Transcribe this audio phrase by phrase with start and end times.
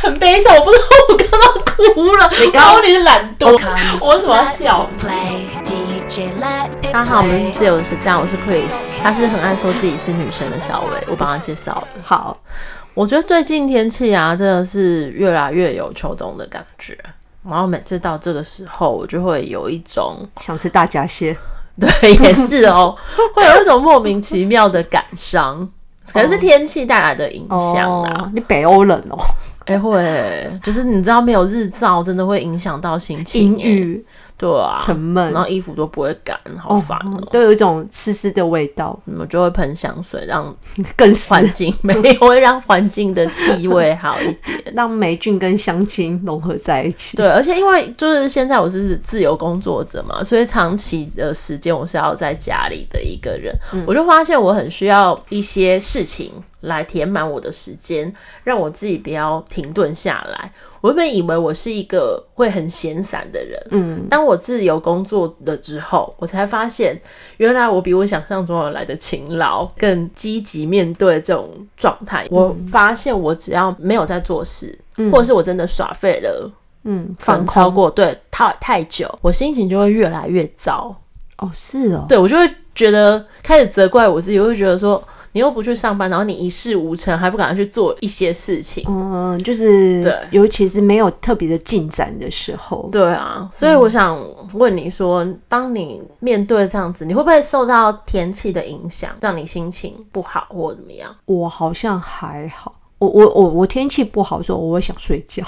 [0.00, 2.30] 很悲伤，我不知道我刚刚哭了。
[2.40, 3.46] 你刚刚你是懒惰，
[4.00, 4.88] 我为什么要笑？
[6.92, 11.88] 大家好，我们是自由时间，我是 Chris，他是很爱说自己是女生的小伟，我帮他介绍了。
[12.04, 12.36] 好，
[12.94, 16.96] 我觉得最近天气啊，真的是越来越有秋冬的感觉。
[17.48, 21.36] 然后每次到这个时候，我就会有一种想吃大闸蟹。
[21.78, 22.96] 对，也是哦，
[23.34, 25.68] 会有一种莫名其妙的感伤。
[26.12, 28.30] 可能是天气带来的影响啊、哦！
[28.32, 29.18] 你北欧人哦，
[29.66, 33.58] 哎、欸、会，就是你知道没有日照，真的会影响到心情。
[33.58, 34.04] 阴郁。
[34.38, 36.98] 对啊，沉闷，然后衣服都不会干，好烦
[37.30, 38.98] 都有一种湿湿的味道。
[39.04, 40.54] 你们就会喷香水，让
[40.94, 47.16] 更环境 没有会让环境的气味好一点， 让霉菌跟香精融合在一起。
[47.16, 56.30] 对，而且因为就是现在我是自由工作者嘛，所以长期的时间我是要在家里的一个人，嗯、我就发现我很需要一些事情。
[56.60, 58.12] 来填满我的时间，
[58.42, 60.50] 让我自己不要停顿下来。
[60.86, 66.96] 我原本以为我是一个会很闲散的人，嗯，当我自由工作了之后，我才发现，
[67.38, 72.24] 原来我比我想象中的来的勤劳，更积极面对这种状态。
[72.26, 72.28] 嗯。
[72.30, 76.52] 我发现，我只要没有在做事，嗯，或者是我真的耍废了，
[76.84, 80.94] 嗯，放超过对太太久，我心情就会越来越糟。
[81.38, 85.02] 哦，是哦，对，我就会觉得开始责怪我自己，我会觉得说。
[85.36, 88.82] 你又不去上班，然后你一事无成，还不赶快去做一些事情？
[88.88, 92.88] 嗯，就是对，尤其是没有特别的进展的时候。
[92.90, 94.18] 对啊，所以我想
[94.54, 101.14] 问你说，嗯、当你面对这样子，你会不会受到天气的影响，让你心情不好或怎么样？
[101.26, 105.44] 我好像还好，我我我我天气不好的时候，我会想睡觉，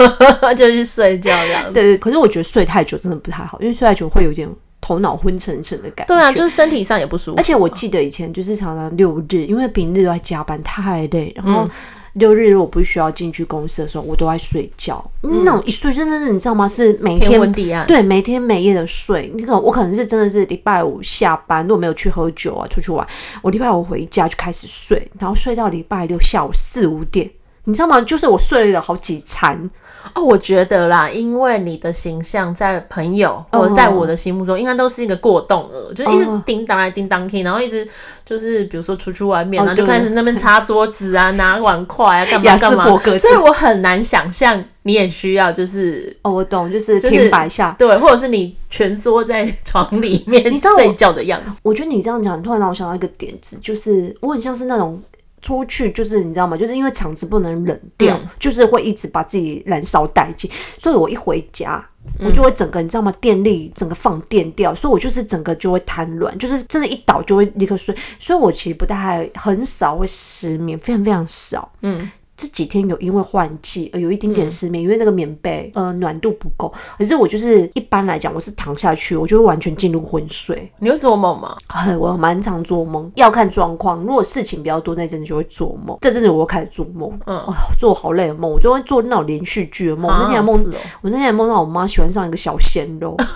[0.54, 1.72] 就去睡觉这样子。
[1.72, 4.46] 对对，可是我觉得睡太久真的不太好，因为睡太久会有点。
[4.80, 7.36] 头脑昏沉沉的感觉，对啊，就是身体上也不舒服。
[7.36, 11.68] 而且我记得以前就是常常六日，因为平日都在加班太累，然后
[12.14, 15.04] 六日如果不需要进去公司的时候，我都在睡觉。
[15.22, 16.66] 嗯、那种一睡真的是你知道吗？
[16.66, 19.30] 是每天，对，每天每夜的睡。
[19.34, 23.06] 你可能我可能是真的是礼拜五下班，如果没有去喝酒啊，出去玩，
[23.42, 27.30] 我礼拜五回家就开始睡，然后睡到礼拜六下午四五点。
[27.64, 28.00] 你知道吗？
[28.00, 29.70] 就是我睡了好几餐
[30.14, 30.22] 哦。
[30.22, 37.86] 我觉得啦，因为你的形象在朋友或者在我的心目中，应该都是一个过动儿，哦、就是一直叮当来叮当去，然后一直
[38.24, 42.98] 就是比如说出去外面，哦、然后就开始那边擦桌子啊、拿碗筷啊、干嘛干嘛。
[43.18, 51.50] 所以我很难想象你也需要就是哦，我懂，就是停摆下、就是，对，或者是你蜷缩在 床里面睡觉的样子。
[51.62, 55.00] 我觉得你这样讲，突然让我想到一个点子，就是我很像是那种。
[55.42, 56.56] 出去就是你知道吗？
[56.56, 60.50] 就是因为场子不能冷掉，嗯、就是会一直把自己燃烧殆尽。
[60.78, 61.84] 所以我一回家，
[62.18, 63.12] 嗯、我就会整个你知道吗？
[63.20, 67.94] 电力整个放电掉，所以我就是整个就会瘫软，就是真的，一倒就会立刻睡。
[68.18, 71.70] 所以我其实不太很少会失眠，非常非常少。
[71.82, 72.10] 嗯。
[72.40, 76.72] 这几天有因为换季而有一点点失眠，嗯、因为那个棉被呃暖度不够。
[76.96, 80.72] 可是我就是一般来讲，我是躺下去，我就会完全进入昏睡。
[80.78, 81.54] 你会做梦吗？
[81.66, 84.00] 哎，我蛮常做梦，要看状况。
[84.00, 85.98] 如果事情比较多那阵子就会做梦。
[86.00, 90.10] 这阵子我又开始做梦，嗯，哦、做好累的梦，我就会做那种连续剧的梦。
[90.10, 90.72] 那天还梦，哦、
[91.02, 93.14] 我那天还梦到我妈喜欢上一个小鲜肉。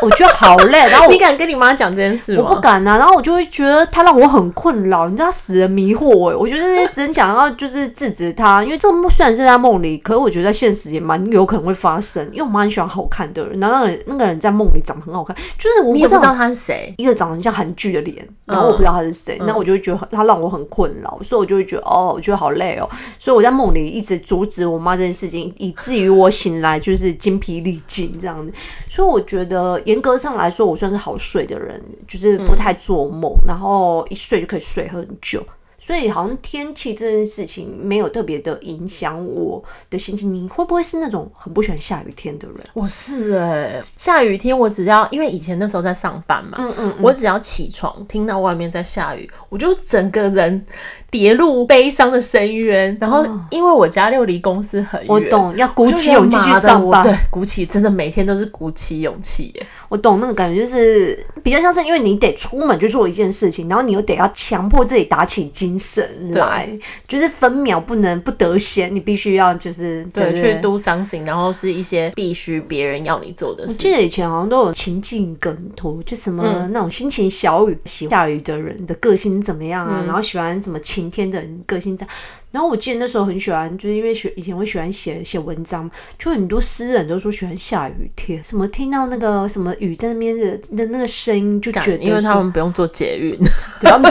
[0.00, 2.44] 我觉得好累，然后你敢跟你妈讲这件事吗？
[2.48, 12.24] 我不敢啊，然后我就会觉得她让我很困扰，你知道，死人迷惑我，我觉得只能想要就是制止她，因为这个梦虽然是在梦里，可是我觉得在现实也蛮有可能会发生。
[12.32, 22.88] 因为我妈很喜欢好看的人，然后那个人那个人在梦里长得很好看，就是我不知道，你也不知道他是谁，一个长得很像韩剧的脸，然后我不知道他是谁，那、嗯、我就会觉得他让我很困扰，所以我就会觉得哦，我觉得好累哦，
[23.18, 28.52] 所以我在梦里一直阻止我妈这件事情，以至于我醒来就是精疲力尽这样子。
[28.88, 35.44] 所以我觉得严格上来说，我算是好睡的人，就是不太做梦，嗯、然后一睡就可以睡很久。
[35.88, 40.34] 所以好像天气这件事情没有特别的影响我的心情。
[40.34, 42.58] 你会不会是那种很不喜欢下雨天的人？
[42.74, 50.62] 我是哎、欸，下雨天我只要因为以前那时候在上班嘛，嗯嗯，嗯，我只要起床听到外面在下雨，我就整个人
[51.10, 52.94] 跌入悲伤的深渊。
[53.00, 57.02] 然后因为我家又离公司很远，我懂，要鼓起勇气去上班。
[57.02, 59.66] 对，鼓起真的每天都是鼓起勇气耶。
[59.88, 66.68] 我懂那个感觉，就是比较像是因为你得出门去做一件事情，然后你又得要强迫自己打起精神来，
[67.06, 73.90] 就是分秒不能不得闲，你必须要就是对，去 do something，然后是一些必须别人要你做的事情。
[73.90, 82.16] 我记得以前好像都有情境梗图，就什么那种心情小雨、喜欢下雨的人的个性怎么样啊，嗯、然后喜欢什么晴天的人个性怎样。
[82.50, 85.88] 然后我记得那时候很喜欢，就是因为学以前会喜欢写写文章，
[86.18, 93.36] 就很多诗人都说喜欢下雨天，什么听到那个什么雨在那边的的那个声音，就觉得因为他们不用做捷运，
[93.78, 94.10] 对他们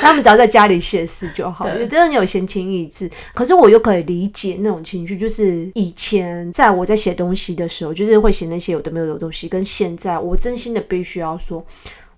[0.02, 3.08] 他们只要在家里写事就好，了真的有闲情逸致。
[3.34, 11.64] 可是我又可以理解那种情绪，就是以前在我在写东西的时候，就是会写那些有的没有的东西，跟现在我真心的必须要说。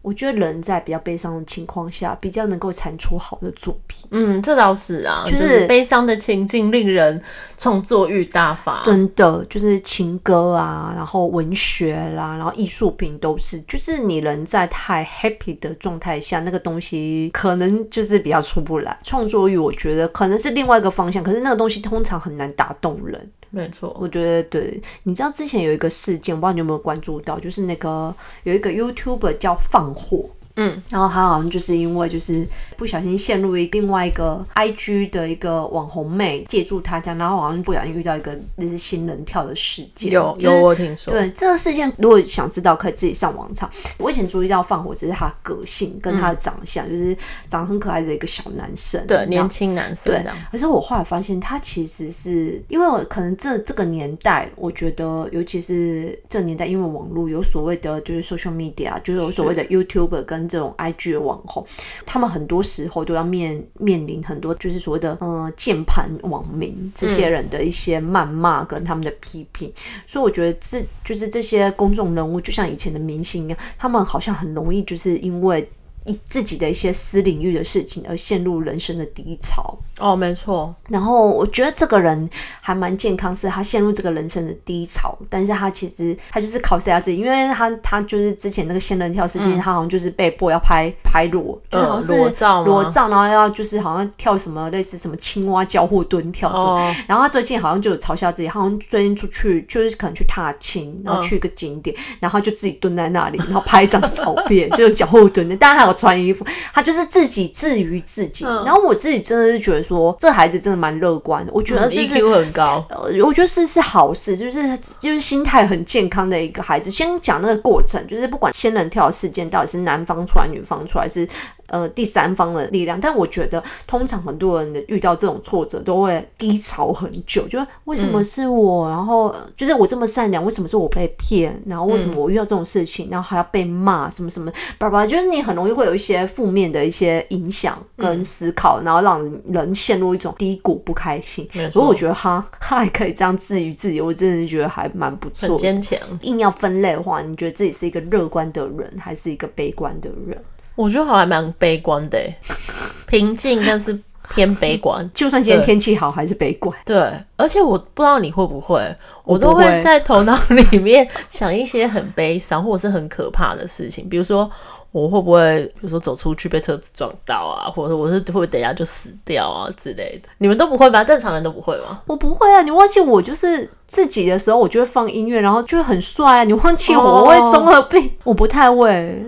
[0.02, 4.08] 我觉得人在比较悲伤的情况下，比较能够产出好的作品。
[4.10, 7.22] 嗯，这倒是啊，就是、就是、悲伤的情境令人
[7.56, 8.76] 创作欲大发。
[8.78, 13.60] 真的，就是情歌啊，然后文学啦，然后艺术品都是。
[13.62, 18.98] 就是你人在太 happy 的状态下，那个东西可能就是比较出不来。
[19.04, 23.30] 创作欲，我觉得可能是另外一个方向，可是那个东西通常很难打动人。
[23.54, 24.80] 没错，我觉得对。
[25.02, 28.12] 你知道之前有一个事件，我不知道你有没有关注到，就是那个
[28.44, 30.24] 有一个 YouTuber 叫放火。
[30.56, 32.46] 嗯，然后他好像就是因为就是
[32.76, 40.12] 不小心陷入另外一个 IG 的一个网红妹借助他家，然后好像不小心遇到一个那是新人跳的事件。
[40.12, 41.12] 有有我听说。
[41.12, 43.70] 对这个事件，如果想知道，可以自己上网查。
[43.98, 47.16] 我以前注意到放火只是他的个性跟他的长相，嗯、就是
[47.48, 50.12] 长得很可爱的一个小男生，对年轻男生。
[50.12, 61.64] 对，可是我后来发现，他其实是因为我可能这这个年代，我觉得尤其是这个年代，因为网络有所谓的就是 social media，就是有所谓的 YouTuber 跟这种 IG 的网红，
[62.04, 69.72] 他们很多时候都要面面临很多，就是所谓的呃键盘网民这些人的一些谩骂跟他们的批评，
[70.06, 75.68] 所以我觉得这就是这些公众人物，就像以前的明星一样，他们好像很容易就是因为。
[76.06, 79.78] 以自己的一些私领域的事情而陷入人生的低潮。
[79.98, 80.74] 哦，没错。
[80.88, 82.28] 然后我觉得这个人
[82.60, 106.02] 还蛮健康，是他陷入这个人生的低潮，但是他其实他就是考试下自己，因为他他就是之前那个仙人跳事件，嗯、他好像就是被迫要拍拍裸，就好像是裸照，裸照，然后要就是好像跳什么类似什么青蛙交互蹲跳什么，哦、然后他最近好像就有嘲笑自己，好像最近出去就是可能去踏青，然后去一个景点，嗯、然后就自己蹲在那里，然后拍一张照片， 就是交互蹲的，但他还有。
[106.02, 106.44] 穿衣服，
[106.74, 108.44] 他就是自己治愈自己。
[108.44, 111.52] 嗯、然后我自己真的是觉得说，这孩子真的蛮乐观的。
[111.54, 116.90] 我觉得这是很高，呃，我觉得是是好事，就是就是心态很健康的一个孩子。
[116.90, 121.28] 先讲那个过程，就是不管仙人跳事件到底是男方出来、女方出来是。
[121.68, 128.86] 呃，第三方的力量，但我觉得通常很多人遇到这种挫折都会低潮很久，就是为什么是我？
[128.86, 131.58] 嗯、然后就是我这么善良，为什么是我被骗？
[131.66, 134.52] 然后为什么我遇到这种事情，嗯、然后还要被骂什么什么？
[134.78, 141.48] 叭叭，就是你很容易会有一些负面的一些影响跟思考，嗯、然后让人陷入一种低谷不开心。
[141.70, 145.48] 所以我觉得他他还可以这样治愈自己，我真的觉得还蛮不错。
[145.48, 145.98] 很坚强。
[146.22, 150.36] 硬要分类的话，你觉得自己是一个乐观的人，还是一个悲观的人？
[150.74, 152.18] 我觉得好像还蛮悲观的，
[153.06, 153.98] 平静但是
[154.34, 155.08] 偏悲观。
[155.12, 156.74] 就算今天天气好，还是悲观。
[156.84, 156.96] 对，
[157.36, 158.80] 而且我不知道你会不会，
[159.24, 160.38] 我都会在头脑
[160.70, 164.50] 里面想一些很悲伤或者是很可怕的事情，比如说
[164.90, 170.28] 我会不会，比如说走出去被车子撞到啊，或者我是会不会等下就死掉啊之类的。
[170.38, 171.04] 你们都不会吧？
[171.04, 172.00] 正常人都不会吗？
[172.06, 172.62] 我不会啊！
[172.62, 176.44] 你忘记我就是自己的时候，我就会放音乐，然后就会很帅啊。
[176.44, 179.22] 你忘记我，我会综合病，我不太会。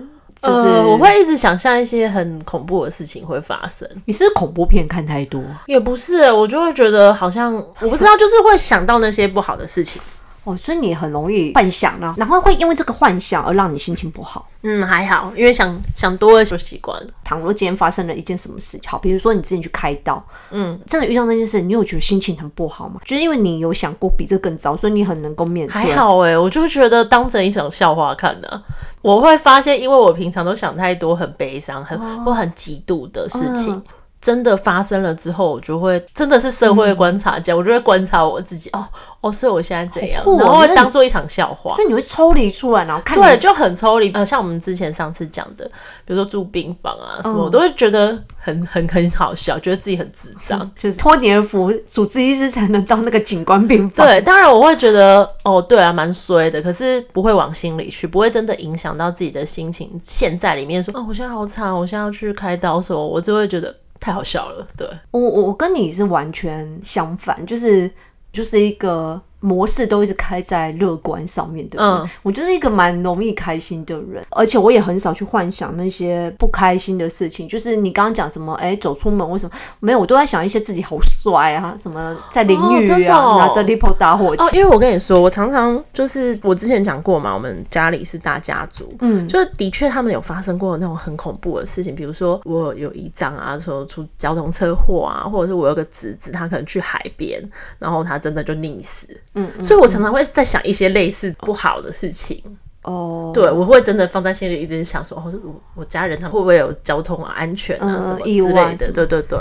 [0.45, 3.87] 就是、呃、我会一直想象一些很恐怖的事情会发生。
[4.05, 5.41] 你是恐怖片看太多？
[5.65, 10.01] 也不是，我就会觉得好像我不知道，就是会想到那些不好的事情。
[10.45, 14.47] 哦，所以你很容易幻想呢，然后会因为这个幻想而让你心情不好。
[14.61, 17.07] 嗯，还好，因为想想多了就习惯了。
[17.23, 23.01] 倘若今天发生了一件什么事，好，比如说你之前去开刀，嗯，真的遇到那件事，你有觉得心情很不好吗？
[23.03, 25.73] 就是因为你有想过比这更糟，所以你很能够面对。
[25.73, 28.63] 还好哎、欸，我就会觉得当成一场笑话看的。
[29.01, 33.73] 我会发现，因为我平常都想太多，很悲伤，很或很嫉妒的事情。
[33.75, 33.83] 嗯
[34.21, 38.69] 真的发生了之后，我就会真的是社会观察家，嗯、我就会观察我自己。
[38.71, 38.85] 哦
[39.21, 41.75] 哦，所以我现在怎样，哦、然后会当做一场笑话。
[41.75, 43.17] 所以你会抽离出来，然后看。
[43.17, 44.11] 对，就很抽离。
[44.11, 45.65] 呃，像我们之前上次讲的，
[46.05, 50.59] 比如说住病房啊什么，嗯、我都会觉得很很很好笑，觉得自己很智障。
[50.77, 54.05] 就是托尼尔福主治医师才能到那个警官病房。
[54.05, 59.91] 对，当然我会觉得哦，对啊，蛮衰的，可是不会往心里去，不会真的影响到自己的心情。
[59.99, 63.73] 现在里面说，哦，我现在好惨，我现在要去开刀什么，我只会觉得。
[64.05, 64.87] 太好笑了，对。
[65.09, 67.89] 我我我跟你是完全相反，就是
[68.31, 69.19] 就是一个。
[69.45, 77.47] 模式都一直开在乐观上面的人，嗯，我就是一个蛮容易开心的人，而且我也很少去幻想那些不开心的事情。
[77.47, 79.99] 就是你刚刚讲什么，哎、欸，走出门为什么没有？
[79.99, 84.49] 我都在想一些自己好帅啊，什么在淋浴啊，哦哦、拿着 Lipo 打火机、哦。
[84.53, 97.39] 因为我跟你说，我常常就是我之前讲过嘛，我们家里是大家族，嗯，就是的确他们有发生过那种很恐怖的事情，比如说我有一张啊，说出交通车祸啊，或者是我有个侄子，他可能去海边，
[97.77, 99.05] 然后他真的就溺死。
[99.35, 102.41] 嗯，所以我常常会在想一些类似不好的事情，
[102.83, 108.91] 哦，对，我会真的放在心里，一直想说，哦，我我家人他们会不会有交通啊、安全啊、嗯、什么之类的？
[108.91, 109.39] 对对对。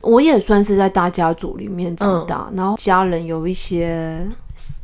[0.00, 4.20] 我也算是在大家族里面长大，嗯、然后家人有一些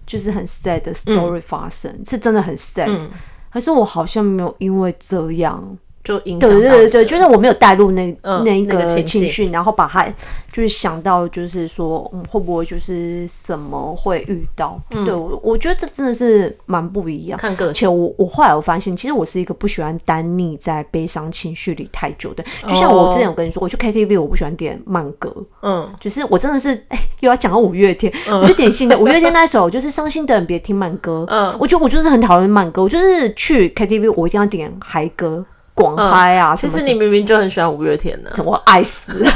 [0.07, 3.11] 就是很 sad 的 story 发生，嗯、是真的很 sad，、嗯、
[3.53, 5.77] 可是我好像没有因为这样。
[6.03, 10.07] 就影响对对对对，就是我没有带入那、嗯、那一个情绪，然后把它
[10.51, 14.81] 就是想到，就是说，嗯，会不会就是什么会遇到？
[14.93, 17.39] 嗯、对我，我觉得这真的是蛮不一样。
[17.39, 22.43] 看个，且我我后来我发现，其实我是一个不喜欢单溺在悲伤情绪里太久的。
[22.67, 25.31] 就像我之前有跟你说，我去 KTV，我不喜欢点慢歌，
[25.61, 35.45] 嗯，就是我真的是，哎，又要讲到五月天，嗯、我就点新的 五月天那首，就是伤心的人别听慢歌，嗯，我觉得我就是很讨厌慢歌，我就是去 KTV，我一定要点嗨歌。
[35.81, 36.55] 广嗨啊！
[36.55, 39.31] 其实你明明就很喜欢五月天的，我爱死了，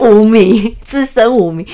[0.00, 1.66] 无名，资深无名。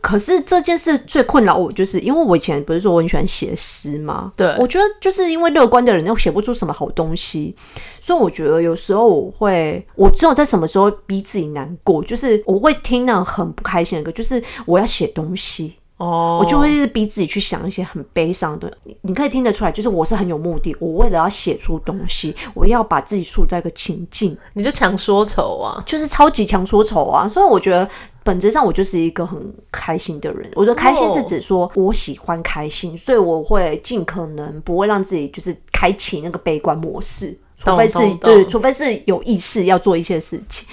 [0.00, 4.32] 可是这件事最困扰我，就是因为我以前不是说我很喜欢写诗吗？
[4.34, 7.54] 对，我觉得就是因为乐观的人又写不出什么好东西，
[8.00, 15.76] 所以我觉得有时候我会，我只有在什么时候逼自己难过，就是我会听那种很不开心的歌，就是我要写东西。
[16.00, 16.40] 哦，oh.
[16.40, 27.86] 我就会一直逼自己去想一些很悲伤的，你可以听得出来，就是我是很有目的，我为了要写出东西，我要把自己塑在一个情境，你就强说愁啊，就是超级强说愁啊，所以我觉得
[28.24, 29.38] 本质上我就是一个很
[29.70, 40.66] 开心的人，我的开心是指说我喜欢开心，所以我会尽可能不会让自己就是开启那个悲观模式，除非是对，除非是有意识要做一些事情。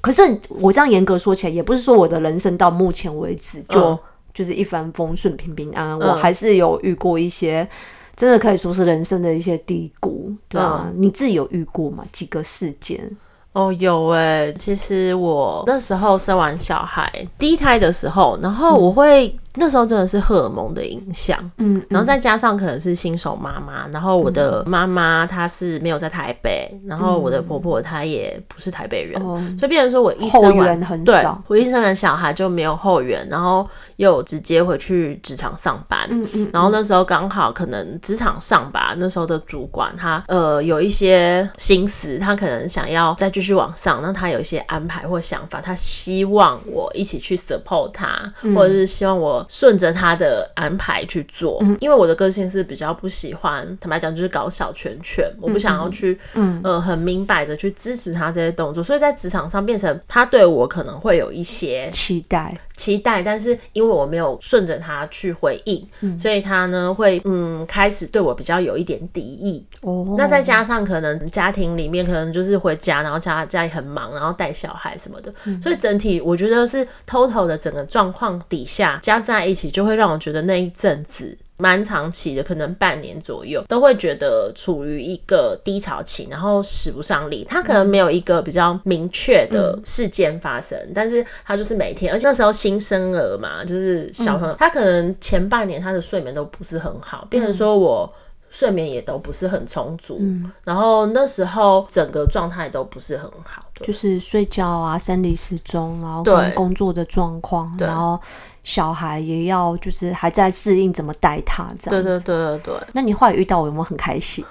[0.00, 3.78] 可是我这样严格说起来，也不是说我的人生到目前为止就。
[3.78, 3.98] 嗯
[4.34, 7.68] 就是一帆风顺、平平安安，嗯、我还是有遇过一些
[8.16, 12.04] 真的可以说是人生的一些低谷，对啊，嗯、你自己有遇过吗？
[12.12, 13.10] 几个事件？
[13.52, 19.34] 哦，有诶、欸，其实我那时候生完小孩第一胎的时候，然后我会。
[19.54, 49.41] 嗯那时候真的是荷尔蒙的影响，嗯，嗯，然后再加上可能是新手妈妈，然后我的妈妈她是没有在台北，嗯、然后我的婆婆她也不是台北人，嗯、所以变成说我一生完很对，我一生完小孩就没有后援，然后又直接回去职场上班，嗯嗯，然后那时候刚好可能职场上吧，那时候的主管他呃有一些心思，他可能想要再继续往上，那他有一些安排或想法，他希望我一起去 support 他，嗯、或者是希望我。
[49.48, 69.64] 顺着他的安排去做，嗯、因为我的个性是比较不喜欢，坦白讲就是搞小圈圈，嗯、我不想要去，嗯，呃，很明摆的去支持他这些动作，所以在职场上变成他对我可能会有一些期待，期待，但是因为我没有顺着他去回应，嗯、所以他呢会，嗯，开始对我比较有一点敌意。
[69.80, 87.44] 哦，那再加上可能家庭里面可能就是回家，然后家家里很忙，然后带小孩什么的，嗯、所以整体我觉得是 total 的整个状况底下加在一起，就会让我觉得那一阵子蛮长期的，可能半年左右都会觉得处于一个低潮期，然后使不上力。
[87.44, 98.12] 他可能没有一个比较明确的事件发生，嗯、但是他就是每天，而且那时候新生儿嘛，就是小朋友，嗯、他可能前半年他的睡眠都不是很好，变成说我。
[98.54, 108.20] 睡眠也都不是很充足，嗯，然后那时候整个状态都不是很好，就是睡觉啊，生理时钟，然后跟工作的状况，然后
[108.64, 112.86] 小孩也要就是还在适应怎么带他这样，对对对对对。
[112.92, 114.44] 那你后来遇到我有没有很开心？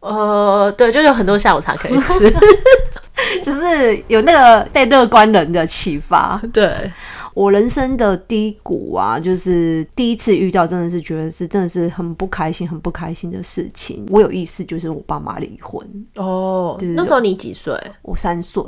[0.00, 2.30] 呃，对，就有很多下午茶可以吃，
[3.42, 6.92] 就是有那个被乐观人的启发，对。
[7.34, 14.06] 我人生的低谷啊，就是第一次遇到，真的是觉得是真的是很不开心、很不开心的事情。
[14.08, 16.76] 我有意思，就是我爸妈离婚哦。
[16.78, 17.78] 对那时候你几岁？
[18.00, 18.62] 我三岁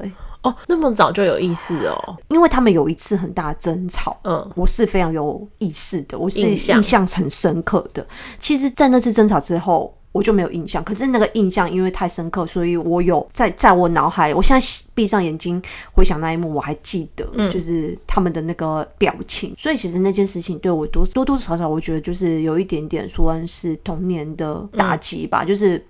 [0.49, 2.17] 哦，那么早就有意识哦。
[2.29, 8.07] 因为他们有一次很大的争吵，嗯，我是非常有意识的，我是印象很深刻的。
[8.39, 9.95] 其实，在那次争吵之后。
[10.11, 15.63] 我就没有印象，可是那个印象因为太深刻，所以我有在在我脑海，我现在闭上眼睛
[15.93, 19.51] 回想那一幕，我还记得，就是他们的那个表情。
[19.51, 25.85] 嗯、所以其实那件事情对我多多多少少，我觉得就是有一点点说是童年的打击吧，嗯、就是。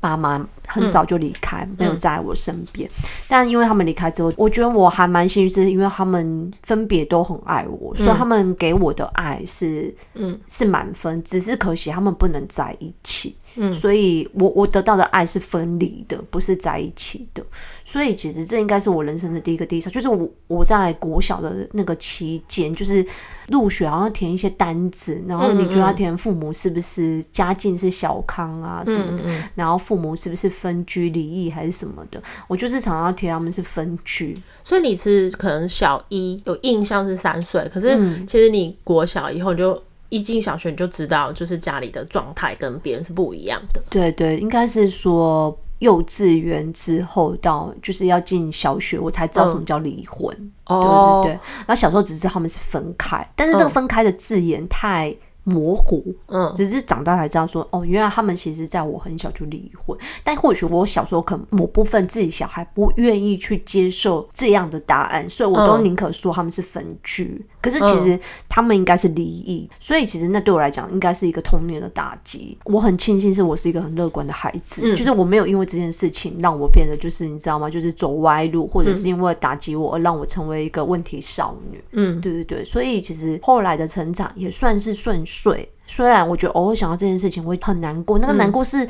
[0.00, 2.88] 爸妈很早就离开，嗯、没有在我身边。
[2.88, 11.22] 嗯、但因为他们离开之后，我觉得我还蛮幸运，是因为他们分别都很爱我，嗯、所以他们给我的爱是，嗯，是满分。
[11.22, 13.36] 只是可惜他们不能在一起。
[13.56, 17.42] 嗯，所以我我得到的爱是分离的，不是在一起的。
[17.84, 23.04] 所以其实这应该是我人生的第一个低潮，就是我我在国小的那个期间，就是
[23.48, 34.36] 入学好像填一些单子，然后你觉得要填父母是不是家境是小康啊什么的，嗯嗯然后父母是不是分居离异还是什么的，我就是常常填他们是分居。
[34.64, 37.96] 所以你是可能小一有印象是三岁，可是
[38.26, 39.80] 其实你国小以后就。
[40.08, 43.82] 一进小学你就知道，就是家里的状态跟别人是不一样的。
[43.90, 50.32] 对对，应该是说幼稚园之后到就是要进小学，我才知道什么叫离婚。
[50.64, 55.14] 嗯、对对对，然后小时候只知道他们是分开，但是这个分开的字眼太。
[55.46, 67.24] 模糊，嗯，只是长大才知道说，哦，原来他们其实在我很小就离婚，但或许我小时候可能某部分自己小孩不愿意去接受这样的答案，所以我都宁可说他们是分居。
[67.24, 67.44] 嗯。
[67.66, 68.16] 可是其实
[68.48, 72.56] 他们应该是离异，所以其实那对我来讲应该是一个童年的打击。
[72.64, 77.68] 我很庆幸是我是一个很乐观的孩子，嗯，就是我没有因为这件事情让我变得就是你知道吗？
[77.68, 81.82] 就是走歪路，或者是因为打击我而让我成为一个问题少女。
[81.90, 88.88] 嗯，对对对，所以其实后来的成长也算是顺遂，虽然我觉得偶尔想到这件事情会很难过，那个难过是。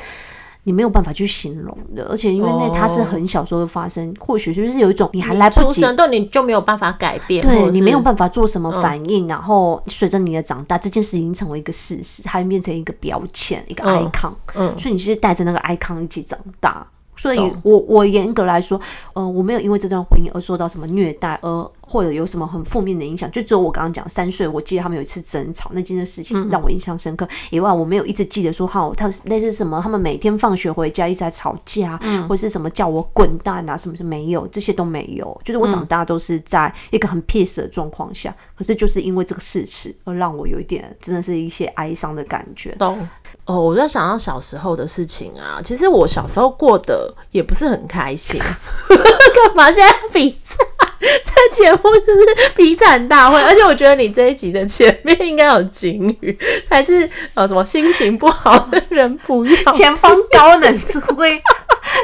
[0.68, 16.84] 你没有办法去形容的，而且因为那它是很小时候的发生，哦、或许就是有一种你还来不及，对，你就没有办法改变，对你没有办法做什么反应，嗯、然后随着你的长大，这件事已经成为一个事实，它变成一个标签，一个 icon，嗯，嗯，所以你是带着那个 icon 一起长大。
[17.16, 18.78] 所以我我严格来说，
[19.14, 23.30] 嗯、呃，我没有因为这段婚姻而受到什么虐待，而或者有什么很负面的影响。
[23.30, 27.24] 就只有我刚刚讲三岁，我记得他们有一次争吵，那件事情让我印象深刻。
[27.26, 35.40] 嗯、以外，我没有一直记得说，哈，他类似什么，他们每天放学回家一直在吵架，嗯、或是什么叫我滚蛋啊，什么是没有，这些都没有。
[35.44, 42.74] 就是我长大都是在一个很 peace 的状况下，可是就是因为这个事实而让我有一点真的是一些哀伤的感觉。
[42.78, 42.98] 懂。
[43.46, 45.60] 哦，我就想到小时候的事情啊。
[45.64, 48.40] 其实我小时候过得也不是很开心。
[48.88, 50.56] 干嘛现在比赛？
[50.98, 56.36] 这节目就是比惨大会，而且我觉得你这一集的前面应该有警语，
[56.68, 59.72] 还是呃什么心情不好的人不要。
[59.72, 61.40] 前方高能助威，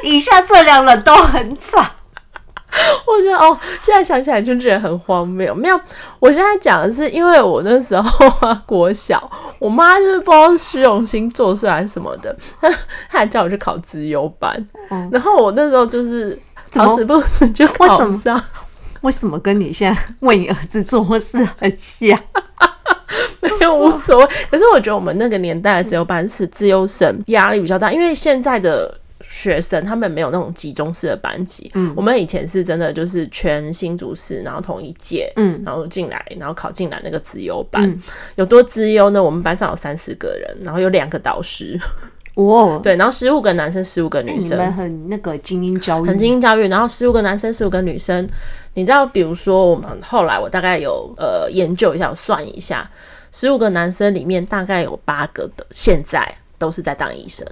[0.05, 1.91] 以下这两人都很惨。
[3.07, 5.55] 我觉得哦，现在想起来就觉得很荒谬。
[5.55, 5.79] 没有，
[6.19, 12.71] 我现在讲的是，因为我那时候啊， 国小，我妈就是不知道虚荣心作祟还是什么的，她
[13.11, 14.67] 她还叫我去考资优班。
[14.91, 16.37] 嗯、然后我那时候就是
[16.75, 18.11] 好死不死就考上。
[18.11, 18.45] 为什么？
[19.03, 22.19] 为什么跟你现在为你儿子做事很像？
[23.43, 24.27] 没有无所谓。
[24.51, 28.99] 可是我觉得我们那个年代的自由班是自由生压力比较大，因为现在的。
[29.35, 38.03] 学生他们没有那种集中式的班级，嗯，我们以前是真的就是全新竹市，然后同一届，嗯，然后进来，然后考进来那个资优班，嗯、
[38.35, 39.23] 有多资优呢？
[39.23, 41.81] 我们班上有三四个人，然后有两个导师，
[42.35, 48.29] 哦， 对，然后十五个男生，十五个女生，你们很那个精英教育，很精英教育，然后十五个男生，十五个女生，
[48.75, 52.89] 你知道，比如说我们后来我大概有呃研究一下，我算一下，
[53.33, 57.47] 十五个男生里面大概有八个的现在都是在当医生。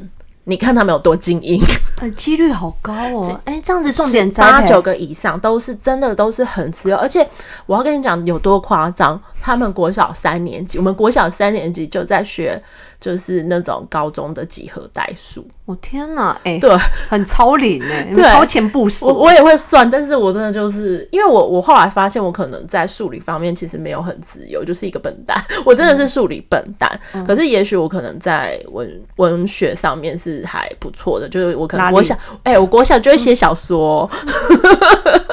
[0.50, 1.62] 你看他们有多精英，
[2.00, 3.40] 呃，几率好高哦。
[3.44, 6.96] 哎，这样子重点八九个以上都是真的，都是很自由。
[6.96, 7.26] 而且
[7.66, 12.60] 我要跟你讲有多夸张，他们国小三年级，我们国小三年级就在学。
[13.00, 16.70] 就是那种高中的几何代数，我、哦、天哪，哎、欸，对，
[17.08, 19.06] 很超龄哎， 对，超前部署。
[19.06, 25.42] 我我也会算，但是我真的就是因为我我后来发现，我可能在数理方面其实没有很自由，就是一个笨蛋。
[25.64, 34.08] 我真的是数理笨蛋，嗯、可是也许我可能在文文学上面是还不错的，就是我可能我想，哎我国小就会写小说。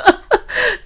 [0.08, 0.17] 嗯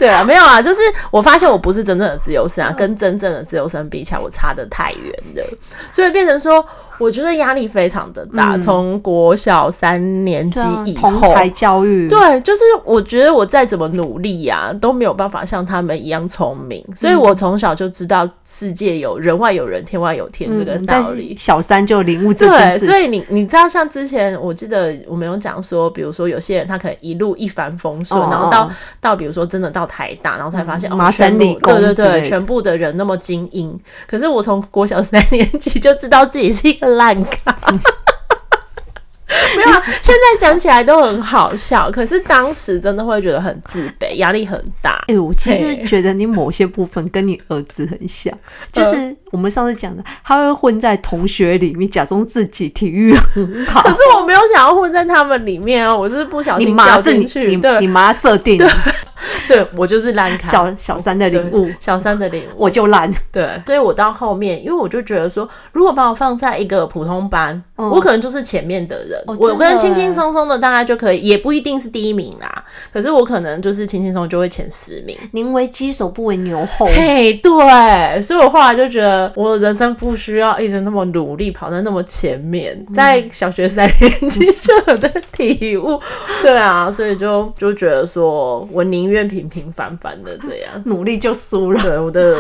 [0.02, 5.44] 对啊， 没有啊，就是我发现我不是真正的自由身啊，跟真正的自由身比起来，我差得太远了，
[5.92, 6.66] 所以变成说。
[7.00, 21.34] 我觉得压力非常的大，从、嗯、国小三年级以后，同才教育，对，就是我觉得我再怎么努力呀、啊，都没有办法像他们一样聪明，所以我从小就知道世界有人外有人，天外有天这个道理。
[21.34, 33.76] 嗯、小三就领悟这件事，对，所以你你知道，像之前我记得我们有讲说，比如说有些人他可能一路一帆风顺，哦、然后到到比如说真的到台大，然后才发现、嗯、哦，麻省理工，对对对，全部的人那么精英，
[34.08, 36.91] 可是我从国小三年级就知道自己是一个。
[36.96, 37.56] 烂咖，
[39.56, 39.84] 没有啊！
[40.02, 44.96] 现在讲起来都很好笑，可是当时真的会觉得很自卑，压力很大。
[45.08, 48.34] 哎、欸，我其实觉得你某些部分跟你儿子很像，
[48.72, 53.82] 就是我们上次讲的，他会混在同学里面，假装自己体育很好。
[53.88, 57.48] 可是我没有想要混在他们里面啊，我就是不小心掉进去。
[57.48, 58.62] 你妈，你妈设定。
[59.48, 63.12] 对，我就是烂咖，小小三的领悟，小三的领悟，我就烂。
[63.32, 72.64] 对，所以我到后面，因为我就觉得说，如果把我放在一个普通班，嗯、我可能就是前面的人，哦、我可能轻轻松松的大概就可以，也不一定是第一名啦。
[72.94, 75.18] 可是我可能就是轻轻松就会前十名。
[75.34, 76.86] 宁为鸡首不为牛后。
[76.86, 82.86] 嘿，对，所以我后来就觉得，我人生不需要一直那么努力，跑在那么前面。
[82.94, 86.00] 在小学三年级就有的体悟，
[86.42, 89.42] 对啊，所以就就觉得说我宁愿平。
[89.42, 91.82] 平平凡凡的这样， 努力就输了。
[91.82, 92.38] 对，我的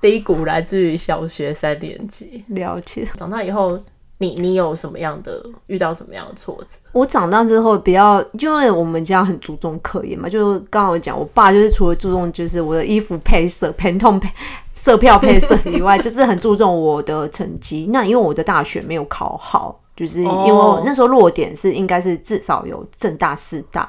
[0.00, 2.42] 低谷来自于小学三年级。
[2.48, 3.06] 了解。
[3.18, 3.78] 长大以后。
[4.20, 6.78] 你你有什么样的遇到什么样的挫折？
[6.92, 14.28] 我长大之后比较，因为我们家很注重科研嘛，就刚刚我讲，我爸就是除了注重就是我的衣服配色、Pantone 配
[14.74, 17.88] 色票配色以外， 就是很注重我的成绩。
[17.92, 23.88] 那因为我的大学没有考好，就是因为我那时候落点是应该是至少有正大、四大，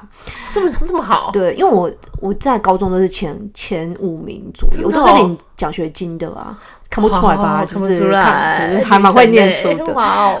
[0.52, 1.30] 这么这么好？
[1.32, 1.90] 对，因为我
[2.20, 6.56] 我在高中都是前前五名左右，我都是领奖学金的啊。
[6.90, 7.64] 看不出来吧？
[7.64, 9.94] 就是看，还蛮会念书的。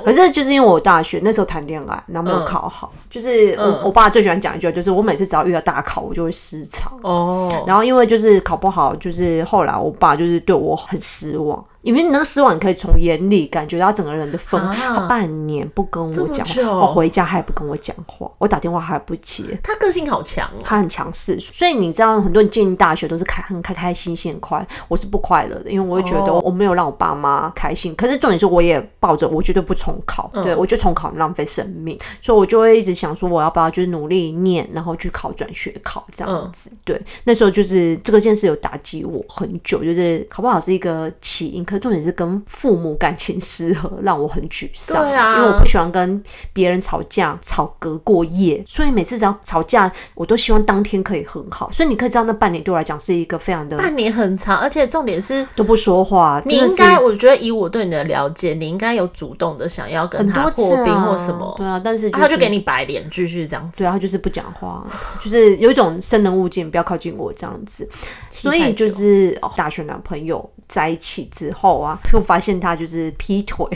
[0.04, 2.92] 可是就是因为我大学那时候谈恋爱，然后没有考好。
[3.08, 6.92] 就是我我爸最喜欢讲一句，就是我每次只要遇到大考，我就会失常。
[7.02, 7.62] 哦。
[7.68, 11.64] 然后因为就是考不好，就是后来我爸就是对我很失望。
[11.82, 14.76] 因为你那个失望，你可以从眼里感觉到整个人的氛围。
[14.76, 19.42] 他半年不跟我讲话，我回家还不跟我讲话，我打电话还不接。
[19.62, 21.40] 他个性好强，他很强势。
[21.40, 24.66] 所以你知道，很多人进大学都是开很开开心心、快。
[24.88, 27.94] 我是不快乐的，因为我会觉得我没有让我爸妈开心。
[27.94, 36.70] 可是重点是，我也抱着我绝对不重考，对我觉得重考浪费生命，所以我就会一直想说，我要不要就是努力念，然后去考转学考这样子。
[36.84, 41.64] 对，那时候就是这个件事有打击我很久，就是考不好是一个起因。
[41.70, 45.02] 可重点是跟父母感情失和，让我很沮丧。
[45.02, 51.70] 对啊，因为我不喜欢跟别人吵架，吵隔过夜，所以每次只要吵架，我都希望当天可以很好。
[51.70, 56.42] 所以你可以知道，那半年对我来讲是一个非常的半年很长，而且重点是都不说话。
[56.44, 61.54] 你应该，我觉得以我对你的了解，你应该有主动的想要跟他破冰或什么。
[61.56, 63.78] 对啊，但是他就给你白脸，继续这样子。
[63.78, 64.84] 对啊，他就是不讲话，
[65.22, 67.88] 就是有一种生人勿近，不要靠近我这样子。
[68.28, 71.98] 所以就是大学男朋友在一起之后啊。
[72.10, 73.66] 就发现他就是劈腿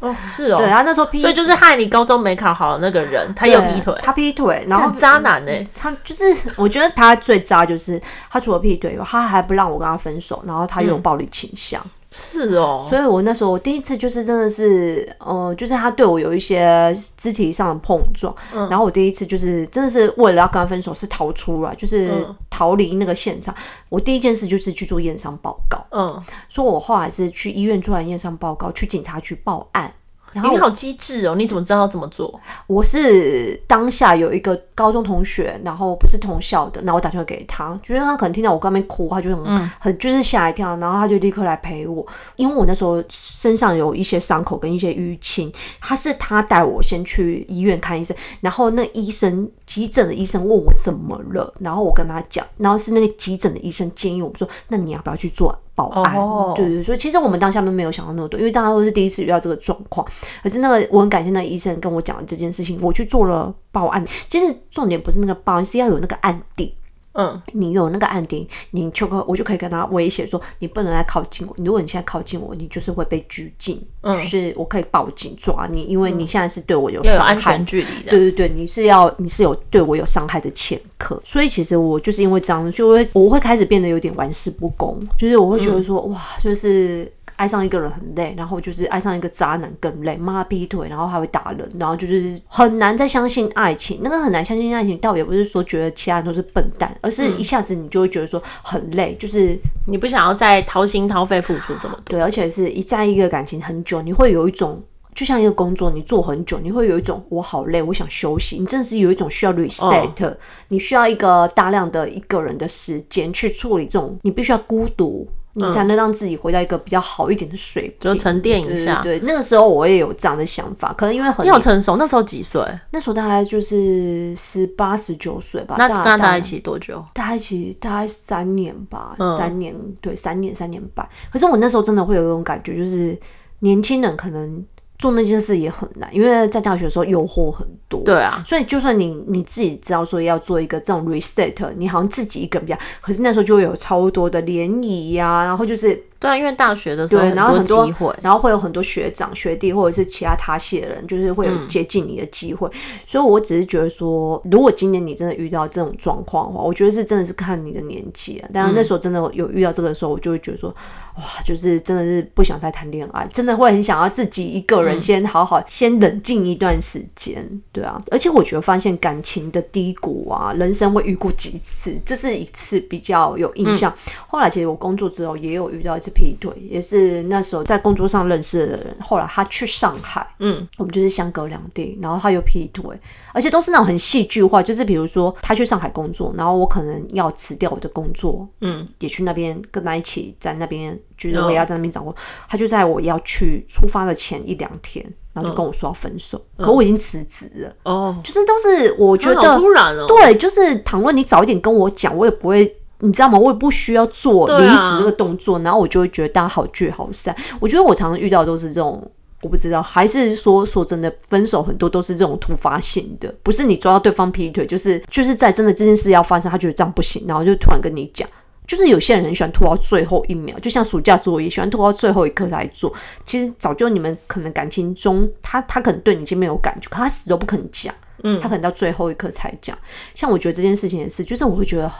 [0.00, 6.24] 哦，是哦，对，他那时候劈，所以就是害你高中没考好的那个人，他有劈腿，他劈腿，然后渣男呢，他就是
[6.56, 11.80] 我觉得他最渣就是他除了劈腿以外，他还不让我跟他分手，然后他又有暴力倾向。
[11.84, 23.54] 嗯是哦，所以我那时候我第一次就是真的是，呃，就是他对我有一些肢体上的碰撞，嗯，然后我第一次就是真的是为了要跟他分手，是逃出来，就是逃离那个现场。
[23.88, 29.92] 我第一件事就是去做验伤报告，嗯，所以我后来是去医院做完验伤报告，去警察局报案。
[30.32, 31.34] 然后你好机智哦！
[31.34, 32.40] 你怎么知道要怎么做？
[32.66, 55.58] 我是当下有一个高中同学，然后不是同校的，那我打电话给他，觉得他可能听到我刚刚哭，他就很、嗯、很就是吓一跳，然后他就立刻来陪我，因为我那时候身上有一些伤口跟一些淤青，他是他带我先去医院看医生，然后那医生急诊的医生问我怎么了，然后我跟他讲，然后是那个急诊的医生建议我们说，那你要不要去做？
[55.88, 56.54] 报案，oh.
[56.56, 60.06] 对对对，所以其实我们当下都没有想到那么多，因为大家都是第一次遇到这个状况。
[60.42, 64.04] 可是那个我很感谢那个医生跟我讲了这件事情，我去做了报案。
[64.28, 66.74] 其实重点不是那个报案，是要有那个案底。
[67.12, 71.54] 嗯，你有那个案底，你就可我就可以跟他威胁说，你不能来靠近我。
[71.58, 73.80] 如果你现在靠近我，你就是会被拘禁。
[74.02, 78.10] 嗯，就是我可以报警抓你，因为你现在是对我有伤害，有安全距离的。
[78.10, 81.20] 对对对，你是要你是有对我有伤害的前科。
[81.24, 87.10] 所以其实我就是因为这样，就会我会开始变得有点玩世不恭，就是我会觉得说，嗯、哇，就是。
[87.40, 94.00] 爱上一个人很累，然后就是爱上一个渣男更累，妈劈腿，然后还会打人，然后就是很难再相信爱情。
[94.02, 102.18] 那个很难相信爱情，倒也不是说觉得其他人都是笨蛋，而是一下子你就会觉得说很累，就是你不想要再掏心掏肺付出这么多。
[102.18, 104.82] 对，而且是一在一个感情很久，你会有一种
[105.14, 108.58] 就像一个工作，你做很久，你会有一种我好累，我想休息。
[108.58, 110.36] 你真的是有一种需要 reset，、哦、
[110.68, 115.26] 你需要一个大量的一个人的时间去处理这种，你必须要孤独。
[115.54, 119.00] 你才能让自己回到一个比较好一点的水平，就沉淀一下。
[119.02, 121.96] 对，对，那个时候我也有这样的想法，可能因为很你好成熟。
[121.96, 122.62] 那时候几岁？
[122.92, 125.76] 那时候大概就是十八十九岁吧。
[125.78, 127.04] 那跟他在一起多久？
[127.14, 131.08] 大概一起大概三年吧，嗯、三年对，三年三年半。
[131.32, 133.18] 可是我那时候真的会有一种感觉，就是
[133.60, 134.64] 年轻人可能。
[135.00, 138.02] 做那件事也很难，因为在大学的时候诱惑很多。
[138.04, 152.68] 对啊，所以就算你你自己知道说要做一个这种 reset，你好像自己一个人比较，可是那时候就会有超多的联谊呀，然后就是对啊，因为大学的时候然后很多机会，然后会有很多学长学弟或者是其他他系的人，就是会有接近你的机会。
[152.68, 158.48] 嗯、所以我只是觉得说，如果今年你真的遇到这种状况的话，我觉得是真的是看你的年纪啊。
[158.52, 160.68] 但是那时候真的有遇到这个的时候，我就会觉得说，
[161.09, 168.00] 哦，哇，就是真的是不想再谈恋爱，真的会很想要自己一个人先好好先冷静一段时间，对啊。
[168.10, 173.92] 而且我觉得发现感情的低谷啊，人生会遇过几次，这是一次比较有印象。
[173.92, 182.84] 嗯、后来其实我工作之后也有遇到一次劈腿，也是那时候在工作上认识的人，后来他去上海，嗯，我们就是相隔两地，然后他又劈腿，
[183.32, 190.98] 而且都是那种很戏剧化，就是比如说他去上海工作，然后我可能要辞掉我的工作，嗯，也去那边跟他一起在那边。
[191.18, 192.16] 觉得我也要在那边掌握，
[192.48, 196.42] 他就在我要去出发的前一两天，然后就跟我说要分手。
[196.56, 203.38] 嗯、可我已经辞职了哦，就是都是我觉得突然哦，对，就是倘若你早一点跟我讲，我也不会，你知道吗？
[203.38, 207.36] 我也不需要做离职这个动作，啊、然后我就会觉得大家好聚好散。
[207.60, 209.06] 我觉得我常常遇到都是这种，
[209.42, 218.28] 我不知道，还是说说真的，分手很多都是这种突发性的，不是你抓到对方劈腿，就是就是在真的这件事要发生，他觉得这样不行，然后就突然跟你讲。
[218.66, 222.92] 就是有些人很喜欢拖到最后一秒，就像暑假作业，喜欢拖到最后一刻才做。
[223.24, 227.92] 其实早就你们可能感情中，他他可能对你已经没有感觉，可他死都不肯讲。
[228.22, 229.76] 嗯，他可能到最后一刻才讲。
[230.14, 231.90] 像我觉得这件事情也是，就是我会觉得，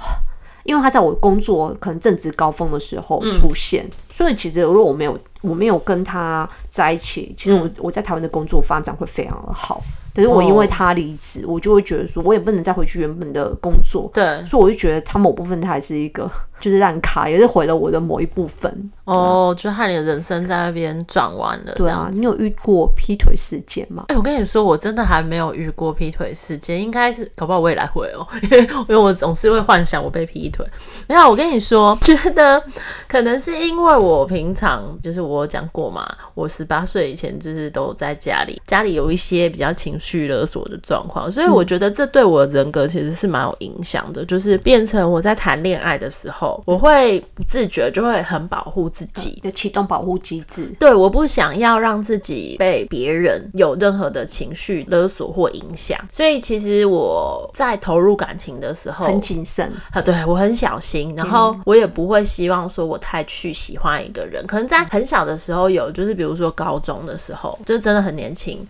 [0.64, 9.82] 因为他在我工作可能正值高峰的时候出现，嗯、所以其实如果我没有我没有跟他在一起，其实我我在台湾的工作发展会非常的好。
[10.14, 14.10] 可是我因为他离职，我就会觉得说，我也不能再回去原本的工作。
[14.12, 16.30] 对，所以我就觉得他某部分他还是一个。
[16.60, 21.72] 就是烂卡，也是毁了我的某一部分哦，就害你的人生在那边转弯了。
[21.74, 24.04] 对啊，你有遇过劈腿事件吗？
[24.08, 30.64] 哎、欸，我跟你说，我真的还没有遇过劈腿事件，应该是搞不好未来会哦，因 为因为我总是会幻想我被劈腿。
[31.08, 32.62] 没有，我跟你说， 觉得
[33.08, 46.49] 可能是因为我平常就是我有讲过嘛，我十八岁以前就是都在家里，家里有一些比较情绪勒索的状况，所以我觉得这对我的人格其实是蛮有影响的，就是变成我在谈恋爱的时候。
[46.64, 50.72] 我会不自觉就会很保护自己，就启动保护机制。
[50.78, 64.46] 对，我不想要让自己被别人有任何的情绪勒索或影响，所以其实我在投入感情的时候很谨慎啊，对，我很小心，然后我也不会希望说我太去喜欢一个人。
[64.46, 68.66] 可能在很小的时候有，就是比如说高中的时候，就真的很年轻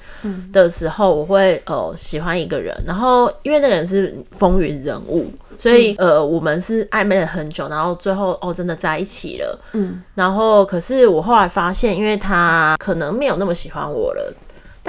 [0.53, 5.31] 的时候，我会呃喜欢一个人，然后因为那个人是风云人物。
[5.59, 9.59] 所以，呃，我们是暧昧了很久，然后最后哦，真的在一起了。
[9.73, 14.35] 嗯，然后可是我后来发现，因为他可能没有那么喜欢我了。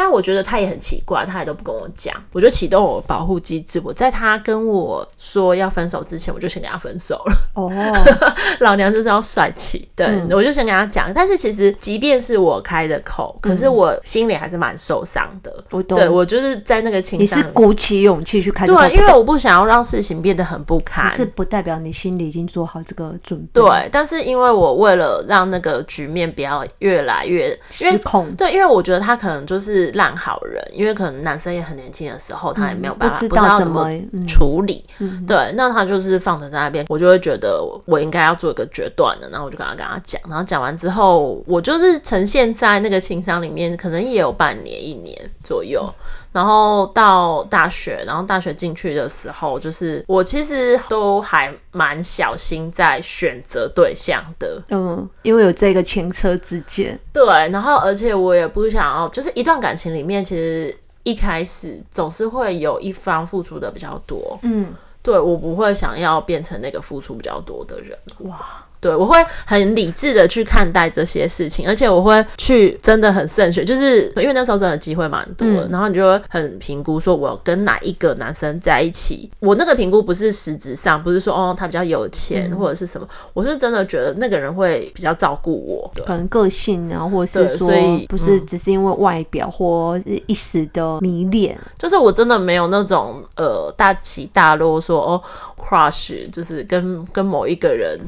[0.04, 3.80] 但我觉得他也很奇怪，他也都不跟我讲，我就启动我保护机制。
[3.86, 7.34] 我在他跟我说要分手之前，我就先跟他分手了。
[7.54, 7.72] 哦，
[8.62, 11.14] 老娘就是要帅气，对，嗯、我就先跟他讲。
[11.14, 15.64] 但是其实，即便是我开的口，可是我心里还是蛮受伤的。
[15.70, 21.08] 我懂，对，我就是在那个情绪，你是鼓起勇气去开口，对，因为我不想要让事情变得很不堪。
[21.12, 23.62] 可是不代表你心里已经做好这个准备。
[23.62, 29.91] 对，但是因为我为了让那个局面不要越来越失控，对，因为我觉得他可能就是。
[29.94, 33.90] 烂好人，因为可能男生也很年轻的时候，他也没有办法、嗯、不，知道怎么
[34.28, 34.84] 处理。
[35.00, 45.84] 嗯、对，那他就是放着在那边，我就会觉得我应该要做一个决断的，然后我就跟他跟他讲，然后讲完之后，我就是呈现在那个情商里面，可能也有半年一年左右。
[45.88, 56.98] 嗯然后到大学，然后大学进去的时候，就是我其实都还蛮小心在选择对象的，嗯，因为有这个前车之鉴。
[57.12, 68.38] 对，然后而且我也不想要，就是一段感情里面，其实一开始总是会有一方付出的比较多，嗯，对，我不会想要变成那个付出比较多的人，哇。
[68.82, 69.16] 对，我会
[69.46, 79.30] 很理智的去看待这些事情，而且我会去真的很慎选，就是因为那时候真的机会蛮多的，嗯、然后你就会很评估说，我跟哪一个男生在一起。
[79.40, 95.22] 我那个评估不是实质上，不是说哦他比较有钱或者是什么，嗯、我是真的觉得那个人会比较照顾我，可能个性啊，或者是说，所以不是只是因为外表或一时的迷恋，嗯、就是我真的没有那种呃大起大落说哦
[95.56, 98.00] crush，就是跟跟某一个人。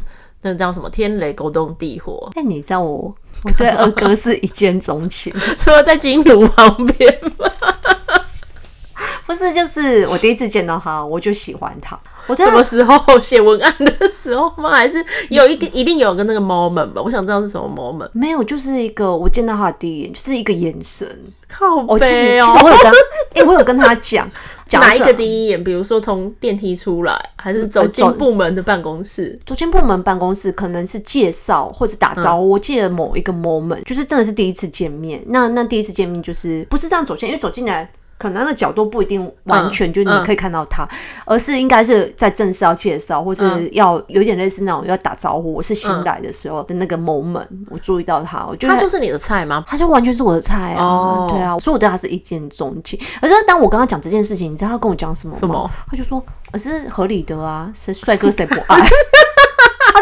[0.44, 0.90] 那叫什么？
[0.90, 2.30] 天雷勾动地火。
[2.36, 7.50] 那你知道我，我对二哥是一见钟情， 除了在金炉旁边吗？
[9.26, 11.98] 不是，就是我第一次见到他，我就喜欢他。
[12.28, 14.72] 我什么时候 写文案的时候吗？
[14.72, 17.02] 还是有一个、嗯、一定有个那个 moment 吧？
[17.02, 18.10] 我想知道是什么 moment。
[18.14, 21.08] 没有，就是一个我见到他的第一眼，就是一个眼神。
[21.48, 22.96] 靠北哦，其实，其实我有跟，哎、
[23.36, 24.30] 欸，我有跟他讲。
[24.72, 25.64] 哪一个第一眼？
[25.64, 29.40] 比如说从电梯出来，还是走进部门的办公室？
[29.46, 32.48] 走进部门办公室可能是介绍或者打招呼。
[32.48, 35.24] 嗯、我记得某一个 moment，就是真的是第一次见面。
[35.28, 49.64] 那那第一次见面就是不是这样走进，因为走进来可能那个角度不一定完全就你可以看到他，嗯嗯、而是应该是在正式要介绍，或是要有点类似那种要打招呼，我是新来的时候的那个 moment，、嗯、我注意到他，我觉得他就是你的菜吗？
[49.68, 53.00] 他就完全是我的菜啊，哦、对啊，所以我对他是一见钟情。
[53.20, 55.40] 可是当我跟他讲这件事情，你知道他跟我讲什么吗？
[55.40, 55.72] 什么？
[55.92, 58.88] 他就说，呃，是合理的啊，谁帅哥 谁不爱。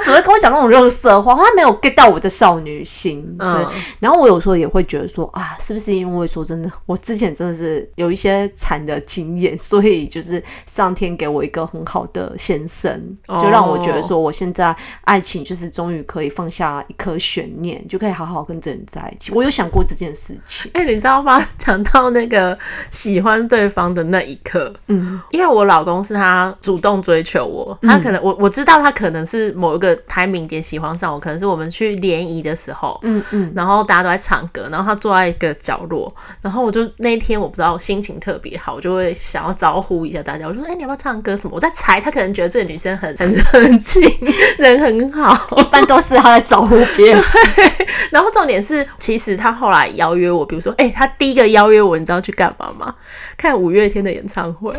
[0.02, 3.22] 他只会跟我讲那种肉色话，他没有 get 到我的少女心。
[3.38, 3.68] 对，嗯、
[4.00, 12.90] 然后我有时候也会觉得说啊，是不是因为说真的，我之前真的是有一些惨的经验，所以就是上天给我一个很好的先生，
[13.28, 19.34] 就让我觉得说，我现在爱情就是终于可以放下一颗悬念，就可以好好跟这人在一起。
[19.34, 20.72] 我有想过这件事情。
[20.74, 21.46] 哎、欸，你知道吗？
[21.58, 22.58] 讲到那个
[22.90, 29.82] 喜欢对方的那一刻，嗯，因为我老公是他主动追求我，他可能、嗯、我我知道他可能是某一。
[29.82, 44.02] 个 timing 点喜欢上我，可能是我们去联谊的时候，嗯嗯，然后大家都在唱歌，然后他坐在一个角落，然后我就那一天我不知道心情特别好，我就会想要招呼一下大家，我说：“哎、欸，你要不要唱歌什么？”我在猜，他可能觉得这个女生很很 热情，
[44.58, 47.24] 人很好，一般都是他在招呼别人。
[48.12, 52.94] 然后重点是，其实他后来邀约我，比如说，哎、欸，他第一个邀约我，你知道去干嘛吗？
[53.38, 54.74] 看五月天的演唱会，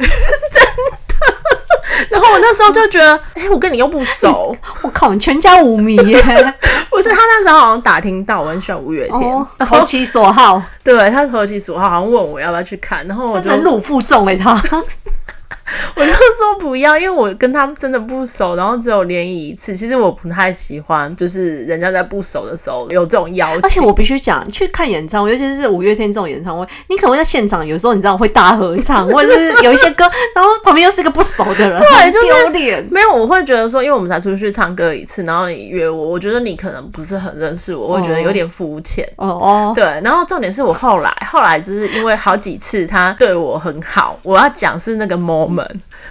[2.22, 6.22] 后我那时候就觉得，哎、欸，我跟你又不熟， 我靠，你全家无迷耶！
[6.90, 10.62] 不是，他那时候好像打听到我很喜欢五月天，哦、投其所好。
[10.84, 14.54] 对，他投其所好，好像问我要不要去看，然后我就忍辱负重哎，他。
[15.94, 19.74] 我就说不要，因为我跟他们真的不熟，然后只有联谊一次。
[19.74, 23.60] 其实我不太喜欢，就是人家在不熟的时候有这种邀请。
[23.62, 30.04] 而且我必须讲，去看演唱会，尤其是五月天这种演唱会，你可能会在现场，有时候你知道会大合唱，或者是有一些歌，
[30.34, 32.86] 然后旁边又是一个不熟的人， 对，就丢脸。
[32.90, 39.08] 没有，我会觉得说，因为我们才出去唱歌一次，然后你约我，我觉得你可能不是很认识我，我会觉得有点肤浅。
[39.16, 39.84] 哦哦，对。
[40.04, 45.61] 然后重点是我后来，后来就是因为好几次他对我很好，我要讲是那个 moment。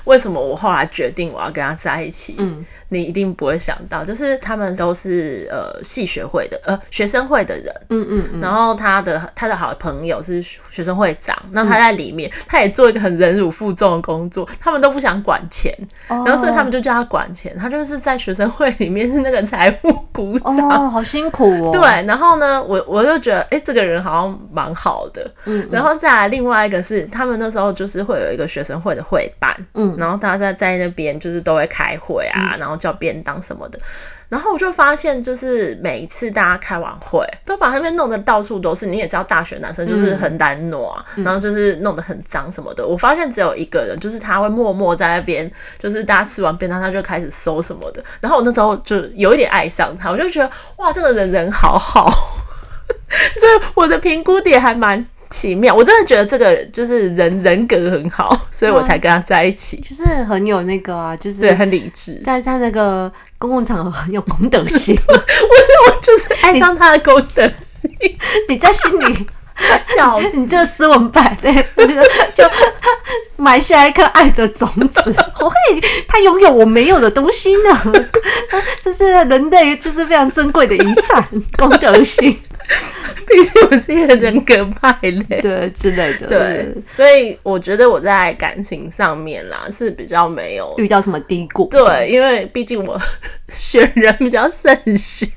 [0.06, 2.36] 为什么我后来决定我要跟他在一起？
[2.38, 15.76] 嗯，你一定不会想到，就是他们都是呃系学会的呃学生会的人，嗯嗯嗯，然后他的他的好朋友是学生会长，那他在里面，嗯、他也做一个很忍辱负重的工作，他们都不想管钱，
[16.08, 21.72] 哦、然后所以他们就叫他管钱，他就是在学生会里面是那个财务股长，哦，好辛苦哦。
[21.72, 29.54] 对，然后呢，我我就觉得，哎、欸，这个人好像蛮好的，嗯，嗯，然后再来另外一个是，他们那时候就是会有一个学生会的会办。
[29.74, 33.80] 嗯，然后大家在在那边就是都会开会啊，嗯、然后叫便当什么的，
[34.30, 38.86] 然后我就发现，就是每一次大家开完会，都把那边弄得到处都是。
[38.86, 42.84] 你也知道，大学男生就是很懒惰，嗯、然后就是弄得很脏什么的。
[42.84, 48.04] 嗯、我发现只有一个人，就是他会默默在那边，就是大家吃完便当，他就开始收什么的。
[48.20, 52.08] 然后我那时候就有一点爱上他，我就觉得哇，这个人人好好，
[53.40, 55.04] 所以我的评估点还蛮。
[55.32, 59.84] 奇妙，我真的觉得这个就是人人格很好， 所以我才跟他在一起。
[59.90, 64.96] 就是很有那个啊，就是对，很理智，在在那个公共场合很有公德心。
[65.08, 65.24] 我说
[65.88, 68.18] 我就是 爱上他的公德心，你，
[68.54, 69.26] 你在心里
[69.96, 71.66] 笑死，你这个斯文败类，
[72.34, 72.44] 就
[73.38, 75.14] 埋下一颗爱的种子。
[75.40, 75.56] 我会，
[76.08, 77.94] 他拥有我没有的东西呢。
[78.82, 81.26] 这是人类就是非常珍贵的遗产，
[81.58, 82.38] 公德心。
[83.28, 93.00] 毕竟我是一个人格派嘞，对之类的，对，所以我觉得我在感情上面啦是比较没有遇到什么低谷，对，因为毕竟我
[93.50, 95.30] 选人比较慎选。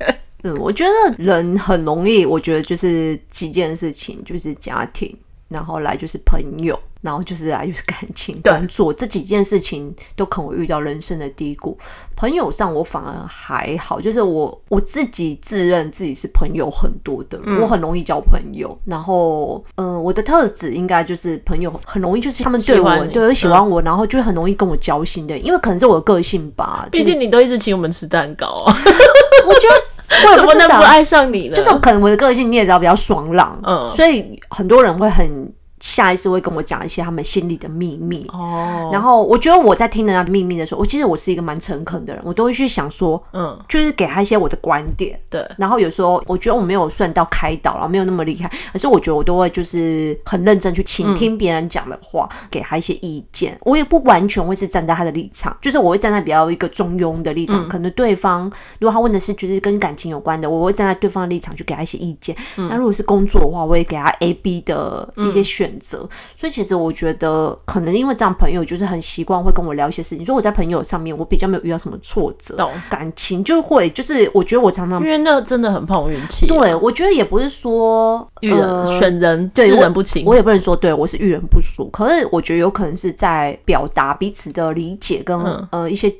[0.43, 5.15] 嗯，我觉得人很容易，我觉得就是几件事情，就是家庭，
[5.49, 6.79] 然后来就是朋友。
[7.05, 11.77] 然后就是啊， 就是感情、工作对这几件事情都可能会遇到人生的低谷。
[12.17, 18.75] 朋友上我反而还好，就是我我自己自认自己是朋友很多的，嗯、我很容易交朋友。
[18.85, 26.87] 然后，嗯、呃，我的特质应该就是朋友很容易，就是他们对我对我喜欢我，嗯、然后就很容易跟我交心的，因为可能是我的个性吧。
[26.89, 28.73] 毕竟你都一直请我们吃蛋糕啊，
[29.45, 31.55] 我觉得我怎么能不爱上你呢？
[31.57, 35.53] 就是可能我的个性你也知道比较爽朗，嗯，所以很多人会很。
[35.85, 45.47] 下意识会跟我讲一些他们心里的秘密哦，然后我觉得我在听人家秘密的时候，我其实我是一个蛮诚恳的人，我都会去想说，嗯，就是给他一些我的观点，对。
[45.59, 53.55] 然后有时候我觉得我没有算到开导，然后没有那么厉害，可是我觉得我都会就是很认真去倾听别人讲的话，嗯、给他一些意见。
[53.61, 57.63] 我也不完全会是站在他的立场，就是我会站在比较一个中庸的立场。
[57.63, 62.35] 嗯、可能对方如果他问的是就是跟感情有关的，我会站在对方的立场去给他一些意见。
[62.57, 65.74] 嗯、那如果是工作的话，我会给他 A、B 的一些选。
[65.79, 66.07] 择。
[66.35, 70.25] 所以其实我觉得，可能因为这样朋友就是很习惯会跟我聊一些事情。
[70.25, 72.55] 所以我在朋友上面，我比较没有遇到什么挫折，
[72.89, 76.47] 感情就会就是我觉得我常常因为那真的很碰运气。
[76.47, 81.89] 对，我觉得也不是说遇人、呃、选人对识人不清，我也不能说对我是遇人不淑。
[81.91, 86.13] 可是我觉得有可能是在表达彼此的理解跟、嗯、呃一些。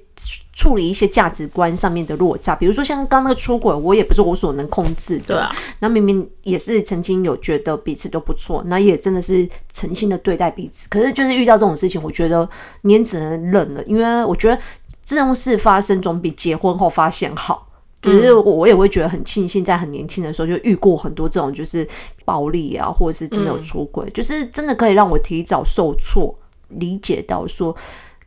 [0.54, 5.26] 处理一些价值观上面的落差，比如说像刚刚那个出轨，我也不是我所能控制的。
[5.26, 10.88] 对啊，那明明也是曾经有觉得彼此都不错，那也真的是诚心的对待彼此。
[10.88, 12.50] 可是就是遇到这种事情，我觉得
[12.82, 14.58] 你也只能忍了，因为我觉得
[15.04, 17.68] 这种事发生总比结婚后发现好。
[18.02, 21.86] 就是我也会觉得很庆幸，在很年轻的时候就遇过很多这种就是
[22.24, 26.34] 暴力啊，或者是真的有出轨，嗯、就是真的可以让我提早受挫，
[26.70, 27.76] 理解到说。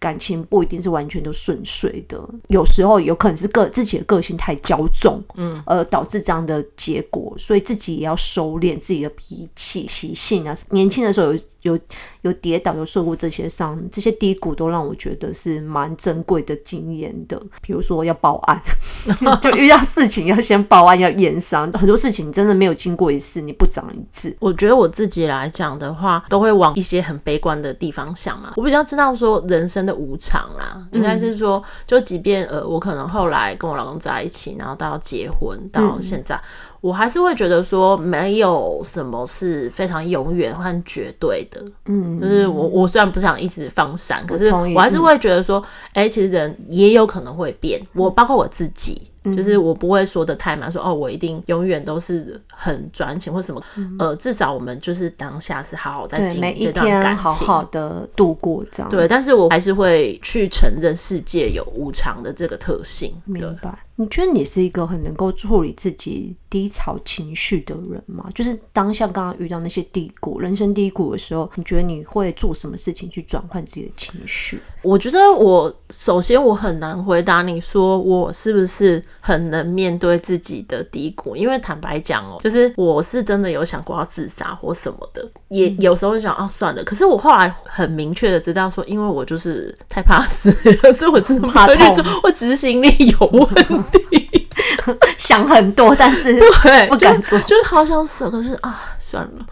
[0.00, 2.18] 感情不一定是完全都顺遂的，
[2.48, 10.56] 有时候有可能是个自己的个性太骄纵，嗯，而导致这样的结果，所以自己也要收敛自己的脾气习性啊。
[10.70, 11.32] 年轻的时候
[11.62, 11.78] 有有
[12.22, 17.40] 有跌倒，有受过这些伤，这些低谷都让我觉得是蛮珍贵的经验的。
[17.62, 18.60] 比如说要报案，
[19.40, 24.36] 就遇到事情要先报案，要验伤，很多事情真的没有经过一次，你不长一智。
[24.40, 28.52] 我觉得我自己来讲的话，都会往一些很悲观的地方想啊。
[28.56, 36.40] 我比较知道说人生的无常啦，应该是说，就即便呃，我可能后来跟我老公在一起，然后到结婚到现在，嗯、
[36.80, 41.62] 我还是会觉得说，没有什么是非常永远和绝对的。
[41.86, 45.62] 嗯，就是我我虽然不想一直放闪，可是我还是会觉得说，
[45.92, 47.80] 哎、欸，其实人也有可能会变。
[47.94, 49.02] 我包括我自己。
[49.36, 58.90] 就是我不会说的太满，说哦，我一定永远都是很专情或什么，嗯、呃，至少我们就是当下是好好在经历这段感情，好好的度过这样。
[58.90, 63.12] 对，但是我还是会去承认世界有无常的这个特性。
[63.24, 63.78] 明白。
[64.00, 68.30] 你觉得你是一个很能够处理自己低潮情绪的人吗？
[68.32, 74.60] 就是当下刚刚遇到那些低谷、人生低谷的时候，你觉得你会做什么事情去转换自己的情绪？
[74.82, 86.82] 我觉得我首先我很难回答你说我是不是很能面对自己的低谷，因为坦白讲哦，就是我是真的有想过要自杀或什么的，也有时候就想啊算了。
[86.84, 90.50] 可是我后来很明确的知道说，因为我就是太怕死
[90.82, 93.46] 了， 所以我真的怕痛，我执行力有问
[93.92, 94.48] 题。
[95.16, 98.94] 想很多，但是 对不敢做，就，就是好想死，可是啊。
[99.08, 99.46] 算了，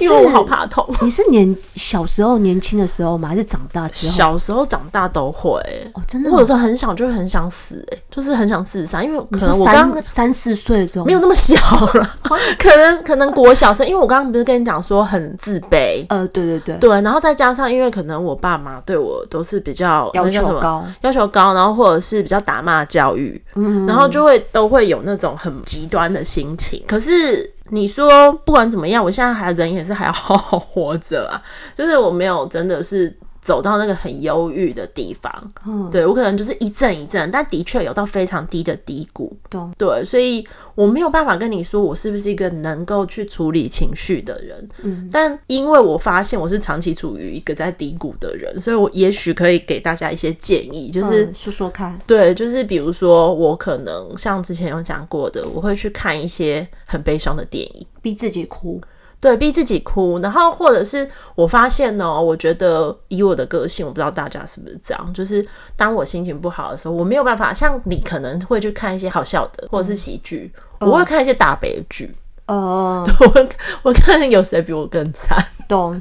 [0.00, 0.86] 因为我好怕痛。
[1.00, 3.28] 你是年小时候年轻的时候吗？
[3.28, 4.12] 还是长大之后？
[4.12, 5.58] 小时候长大都会
[5.94, 6.30] 哦，真的。
[6.30, 11.56] 我有时候很小就会很想死，哎，就是很想自杀，因为可能我刚三四岁的时候没有那么小
[11.94, 12.10] 了，
[12.56, 27.53] 可能可能国小生，因为我刚刚不是跟你讲说很自卑，呃，对对对对，然后再加上因为可能我爸妈对我都是比较要求高，要求高，然后或者是比较打骂教育，嗯，然后就会都会有那种很极端的心情，可是。
[27.70, 31.40] 你说不管怎么样，我现在还人也是还要好 好活着啊，
[31.74, 33.16] 就是我没有真的是。
[33.44, 39.70] 走到那个很忧郁的地方，嗯，对，我可能就是一阵一阵，但的确有到非常低的低谷，懂。
[39.76, 40.42] 对，所以
[40.74, 58.80] 我没有办法跟你说我是不是一个能够去处理情绪的人，嗯，但因为我发现我是长期处于一个在低谷的人，所以我也许可以给大家一些建议，就是、嗯、说说看，对，就是比如说我可能像之前有讲过的，我会去看一些很悲伤的电影，逼自己哭。
[59.20, 65.46] 对，逼自己哭，然后或者是我发现呢，我觉得以我的个性，我不知道大家是不是这样，就是
[65.76, 72.14] 当我心情不好的时候，我没有办法像你可能会去看一些好笑的或者是喜剧，嗯、我会看一些大悲剧。
[72.46, 73.48] 哦、 嗯，我
[73.84, 75.38] 我看有谁比我更惨。
[75.68, 76.00] 懂，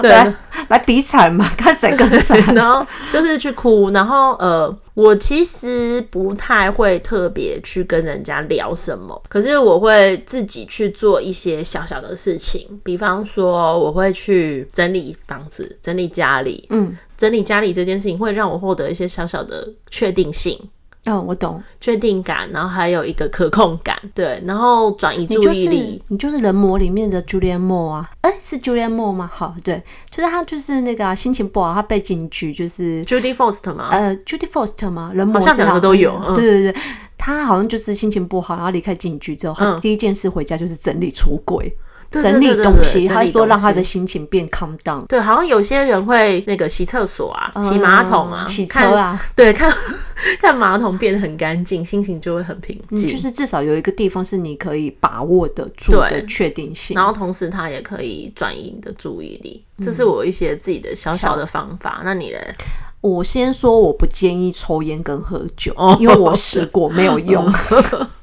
[0.00, 0.34] 对，来，
[0.68, 2.38] 来比惨嘛，看谁更惨。
[2.54, 20.58] 然后就是去哭，然后呃，我其实不太会特别去跟人家聊什么，可是我会自己去做一些小小的事情，比方说我会去整理房子、整理家里，嗯，整理家里这件事情会让我获得一些小小的确定性。
[21.04, 26.02] 嗯，我懂确定感，然后还有一个可控感，对，然后转移注意力。
[26.08, 28.10] 你就是人魔里面的 Julianne Moore 啊？
[28.20, 29.30] 哎、欸，是 Julianne Moore 吗？
[29.32, 33.88] 好，对，就是他，就是那个、啊、心情不好，他被警局就是 Judy Foster 吗？
[33.90, 35.10] 呃，Judy Foster 吗？
[35.14, 36.12] 人魔好像两个都有。
[36.28, 36.82] 嗯、对对对，
[37.16, 41.74] 他好像就是心情不好，然后离开警局之后，他第一件事回家就是整理橱柜。
[42.10, 45.06] 整理东西，他说让他的心情变 calm down。
[45.06, 49.72] 对，好像有些人会那个洗厕所啊，洗马桶啊，洗车啊，对，看
[50.40, 53.10] 看马桶变得很干净，心情就会很平静。
[53.10, 59.64] 就是至少有一个地方是你可以把握得住的确定性，然后同时他也可以转移你的注意力。
[59.80, 62.02] 这是我一些自己的小小的方法。
[62.04, 62.54] 那你嘞？
[63.00, 67.50] 我先说，我不建议抽烟跟喝酒，因为我试过没有用。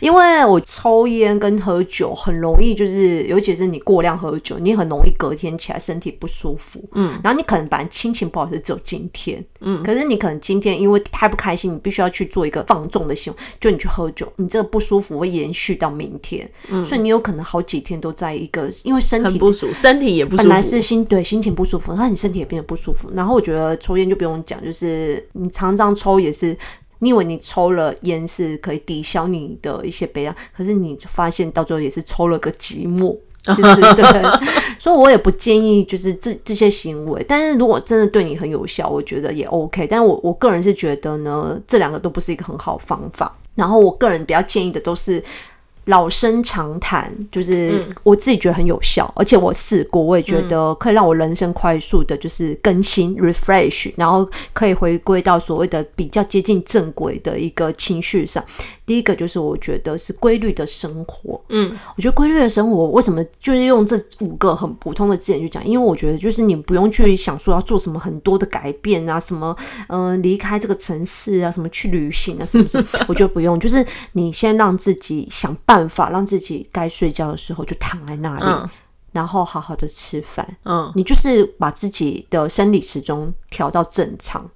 [0.00, 6.82] 因为我抽烟跟喝酒很容易，就是尤其是你过量喝酒，你很容易隔天起来身体不舒服。
[6.92, 23.10] 嗯，然后你可能本来心情不好是只有今天，嗯，可是你可能今天因为太不开心，你必须要去做一个放纵的行为，就你去喝酒，你这个不舒服会延续到明天，嗯，所以你有可能好几天都在一个，因为身体很不舒服，身体也不舒服，本来是心对心情不舒服，然后你身体也变得不舒服。
[23.14, 26.56] 然后我觉得抽烟就不用讲，就是你常常抽也是。
[27.00, 34.22] 你以为你抽了烟是可以抵消你的一些悲伤，可是你发现到最后也是抽了个寂寞， 就是对。
[34.78, 39.86] 所以我也不建议就是这这些行为，但是如果真的对你很有效，我觉得也 OK。
[39.86, 43.36] 但我我个人是觉得呢，这两个都不是一个很好方法。
[43.54, 45.22] 然后我个人比较建议的都是。
[45.88, 58.44] 老生常谈，就是我自己觉得很有效，嗯、而且我试过，我也觉得可以让我人生快速的，就是更新、嗯、refresh，然后可以回归到所谓的比较接近正轨的一个情绪上。
[58.84, 65.62] 第一个就是我觉得是规律的生活，嗯，我觉得规律的生活为什么就是用这五个很普通的字眼去讲？
[65.66, 69.54] 因为我觉得就是你不用去想说要做什么很多的改变啊，什么
[69.88, 78.70] 嗯离开这个城市啊，什么去旅行啊，什么什么， 我觉得不用，就是你先让自己想办法，让自己该睡觉的时候就躺在那里，嗯、
[79.12, 84.50] 然后好好的吃饭，嗯，你就是把自己的生理时钟调到正常。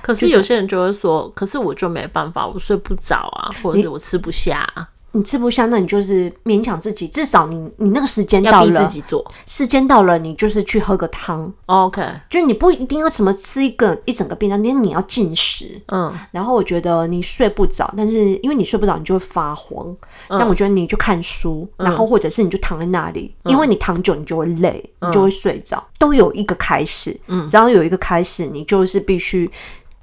[0.00, 4.88] 可是有些人就会说，就是、可是我就没办法，我睡不着啊，或者是我吃不下、啊。
[5.14, 9.24] 你吃不下，那你就是勉强自己，至少你你那个时间到了，自己做。
[9.46, 11.50] 时间到了，你就是去喝个汤。
[11.66, 15.80] OK，就是你不一定要什么吃一个一整个便当，因为你要进食。
[15.86, 19.86] 嗯，然后我觉得你睡不着，但是因为你睡不着，你就会发慌。
[20.28, 25.76] 嗯、但我觉得你就看书，然后或者是你就躺在那里，嗯、因为你躺久，你就会累，你就会睡着。
[25.76, 29.48] 嗯、都有一个开始，嗯，只要有一个开始，你就是必须。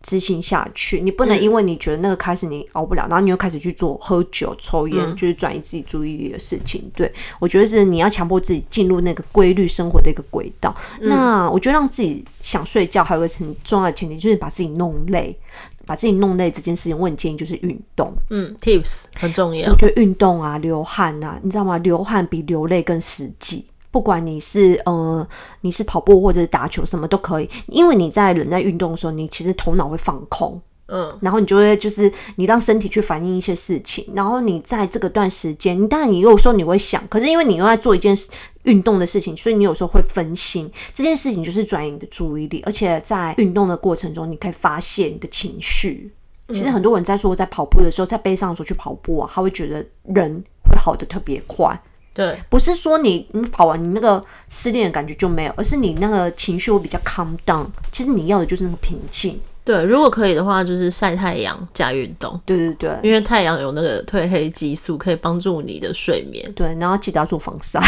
[0.01, 6.91] 执行下去，你不能因为你觉得那个开始你熬不了，嗯、然后你又开始去做喝酒、抽烟，嗯、就是转移自己注意力的事情。
[6.95, 10.75] 对，我觉得是你要强迫自己进入那个规律生活的一个轨道。
[10.99, 15.37] 嗯、那我觉得让自己想睡觉，还有一个很重要的前提就是把自己弄累，
[15.85, 18.11] 把自己弄累这件事情，我很建议就是运动。
[18.29, 19.69] 嗯，Tips 很重要。
[19.71, 21.77] 我觉得运动啊，流汗啊，你知道吗？
[21.77, 23.65] 流汗比流泪更实际。
[23.91, 25.27] 不管你是呃，
[25.61, 38.15] 你是跑步或者是打球，什么都可以，因为你在人在运动的时候，你其实头脑会放空，嗯，然后你就会就是你让身体去反映一些事情，然后你在这个段时间，你当然你有时候你会想，可是因为你又在做一件
[38.63, 46.13] 运动的事情，所以你有时候会分心，这件事情就是转移你的注意力，而且在运动的过程中，你可以发泄你的情绪。
[46.49, 51.81] 其实很多人在说在跑步的时候，在悲伤的时候去跑步啊，他会觉得人会好的特别快。
[52.13, 57.65] 对，不是说你你跑完你那个失恋的感觉就没有，而是你那个情绪会比较 calm down。
[57.91, 59.39] 其实你要的就是那个平静。
[59.63, 62.37] 对，如果可以的话，就是晒太阳加运动。
[62.45, 66.51] 对对对，因为太阳有那个褪黑激素，可以帮助你的睡眠。
[66.53, 67.79] 对，然后记得要做防晒，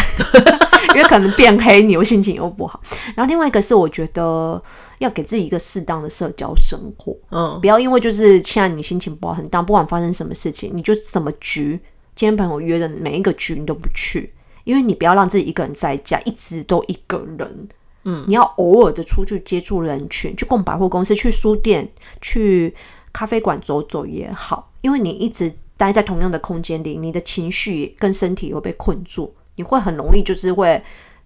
[0.94, 2.80] 因为可能变黑，你又心情又不好。
[3.16, 4.62] 然后另外一个是，我觉得
[5.00, 7.14] 要给自己一个适当的社交生活。
[7.32, 11.78] 嗯，不要因为就是现在你心情不好很大，不管发生什么事情，你就什么局。
[12.16, 14.32] 今天朋友约的每一个局你都不去，
[14.64, 17.68] 因为你不要让自己一个人在家，一直都一个人。
[18.04, 21.90] 嗯，你要偶尔的出去接触人群，去逛百货公司、去书店、
[22.22, 22.74] 去
[23.12, 24.72] 咖啡馆走走也好。
[24.82, 30.82] 因为你一直待在同样的空间里，你的情绪跟身体会被困住，你会很容易就是会。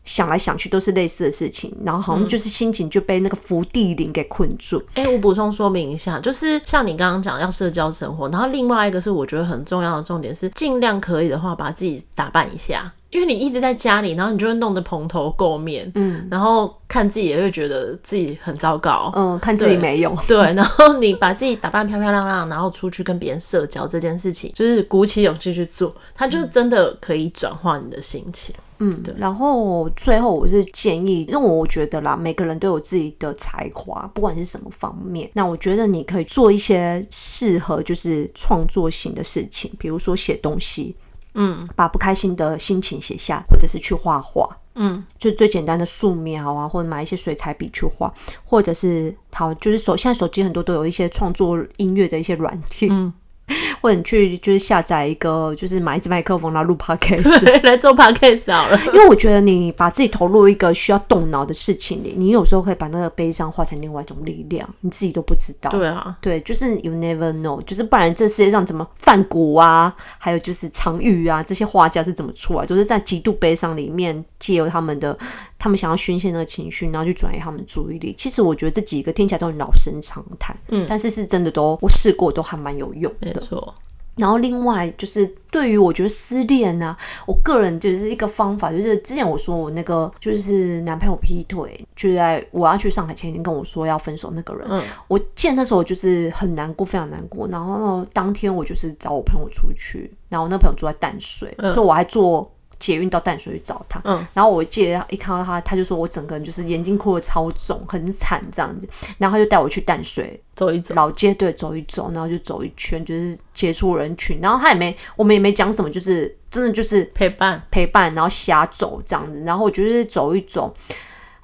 [0.08, 4.82] 想来想去都是类似的事情，然后好像就是心情就被那个伏地灵给困住。
[4.94, 28.54] 哎、嗯欸，我补充说明一下，就是像你刚刚讲要社交生活，然后另外一个是我觉得很重要的重点是，尽量可以的话把自己打扮一下，因为你一直在家里，然后你就会弄得蓬头垢面，嗯，然后看自己也会觉得自己很糟糕，嗯，看自己没用， 对，然后你把自己打扮漂漂亮亮，然后出去跟别人社交这件事情，就是鼓起勇气去做，它就是真的可以转化你的心情。
[28.80, 29.12] 嗯，对。
[29.18, 35.28] 然后最后我是建议，因为我觉得啦，每个人都有自己的才华，不管是什么方面。
[35.34, 40.96] 那我觉得你可以做一些适合就是创作型的事情，比如说写东西，
[41.38, 48.12] 嗯，把不开心的心情写下，或者是去画画，嗯，就最简单的素描啊，或者买一些水彩笔去画，
[48.44, 53.14] 或者是好，就是手现在手机很多都有一些创作音乐的一些软件，嗯。
[53.82, 58.80] 或者你去就是下载一个，就是买一支麦克风，然后录 podcast 来做 podcast 好了。
[58.94, 65.70] 因为我觉得你把自己投入一个需要动脑的事情里，你有时候可以把那个悲伤化成另外一种力量，你自己都不知道。
[65.72, 75.18] 对啊，对，就是 you never know，就是不然这世界上怎么梵谷啊，还有就是常玉啊这些画家是怎么出来，都、就是在极度悲伤里面借由他们的。
[75.60, 78.14] 他们想要宣泄那个情绪，然后去转移他们注意力。
[78.16, 83.37] 其实我觉得这几个听起来都很老生常谈，嗯，但是是真的都我试过，都还蛮有用的。
[83.40, 83.76] 没错，
[84.18, 97.48] 然后另外就是对于我觉得失恋呢、啊，我个人就是一个方法，就是之前我说我那个就是男朋友劈腿，就在我要去上海前一天跟我说要分手那个人，嗯，我见那时候就是很难过，非常难过。
[97.50, 104.02] 然后，当天我就是找我朋友出去，然后我那朋友住在淡水，嗯、所以我还坐捷运到淡水去找他。
[104.04, 108.88] 嗯，然后我记得一看到他，他就说我整个人就是眼睛哭的超肿，很惨这样子。
[109.18, 110.42] 然后他就带我去淡水。
[110.56, 120.76] 走一走，老街对，走一走，然后就走一圈，就是接触人群，然后他也没，我们也没讲什么，就是真的就是陪伴陪伴，然后瞎走这样子，然后我就是走一走，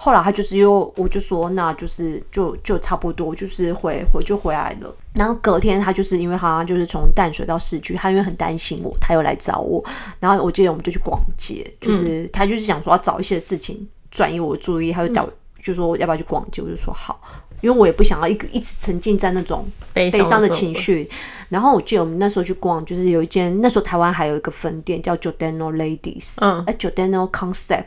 [0.03, 9.81] 后来他就是又，我就说那就是就就差不多，就是回回就回来了，然后隔天他就是因为他就是从淡水到市区，他因为很担心我，他又来找我，
[10.19, 15.33] 然后我记得我们就去逛街，就是、嗯、他就是想说要找一些事情转移我注意，他就带我、嗯、
[15.63, 17.17] 就说要不要去逛街，我就说好。
[17.61, 21.09] 因为我也不想要一个一直沉浸在那种悲伤的情绪，
[21.47, 27.85] 然后我记得我们那时候去逛，就是有一间那时候台湾还有一个分店叫 Giordano Ladies，嗯，哎，Giordano Concept，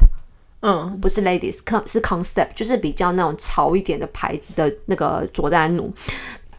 [0.61, 5.93] 嗯，不是 Ladies，是 Concept，就是比较那种潮一点的牌子的那个佐丹奴，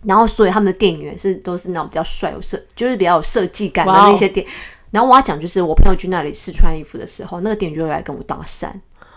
[0.03, 4.45] 然后所以他们的店员是都是那种比较帅有设，就是比较有设计感的那些店。
[4.91, 8.69] 然后我要讲就是我朋友去那里试穿衣服的时候，那个店员就会来跟我搭讪。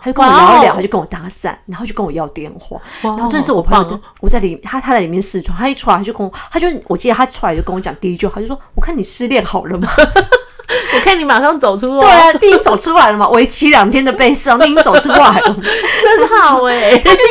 [0.03, 2.81] 他就跟我聊一聊，他就跟我搭讪，然后就跟我要电话。
[3.03, 9.87] 然后这是我朋友在，我在里，他他在里面试穿，他一出来他就跟我，他就我记得他出来就跟我讲第一句话，他就说：“我看你失恋好了吗？
[10.95, 15.57] 我看你马上走出来。”对啊，第一走出来了嘛，为期两天的悲伤，你已经走出来了，
[16.03, 16.99] 真好 哎、欸。
[16.99, 17.21] 他就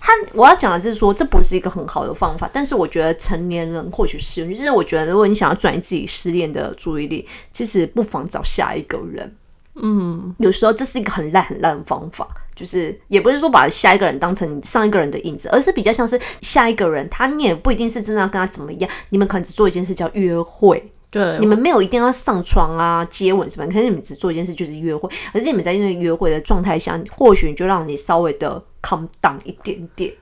[0.00, 9.34] 他我要讲的是说，这不是一个很好的方法，但是我觉得成年人或许是，就是我觉得如果你想要转移自己失恋的注意力，其实不妨找下一个人。
[9.82, 30.12] 嗯，有时候这是一个很烂很烂的方法，就是也不是说把下一个人当成上一个人的影子，而是比较像是下一个人，他你也不一定是真的要跟他怎么样，你们可能只做一件事叫约会，对，你们没有一定要上床啊、接吻什么，可是你们只做一件事就是约会，而且你们在那个约会的状态下，或许就让你稍微的 calm down 一点点，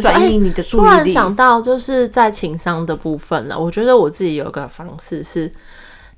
[0.00, 0.84] 转移你的注意力。
[0.84, 5.50] 突然想到，就是在情商的部分呢，我觉得我自己有个方式是，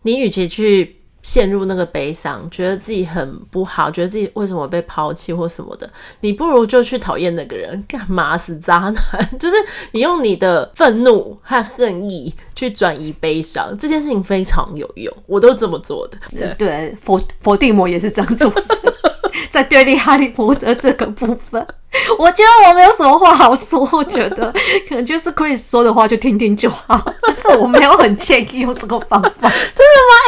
[0.02, 0.97] 你与其去。
[1.28, 5.88] 陷入那个悲伤，觉得自己很不好，觉得自己为什么被抛弃或什么的，
[6.22, 8.94] 你不如就去讨厌那个人，干嘛死渣男？
[9.38, 9.56] 就是
[9.92, 16.16] 你用你的愤怒和恨意去转移悲伤，这件事情非常有用，我都这么做的。
[16.30, 18.94] 对，对，佛佛地魔也是这样做的，
[19.50, 21.66] 在对立哈利波特这个部分。
[22.18, 24.52] 我觉得我没有什么话好说，我觉得
[24.88, 27.00] 可能就是 Chris 说的话就听听就好。
[27.22, 29.50] 但是我没有很建议用这个方法，真的吗？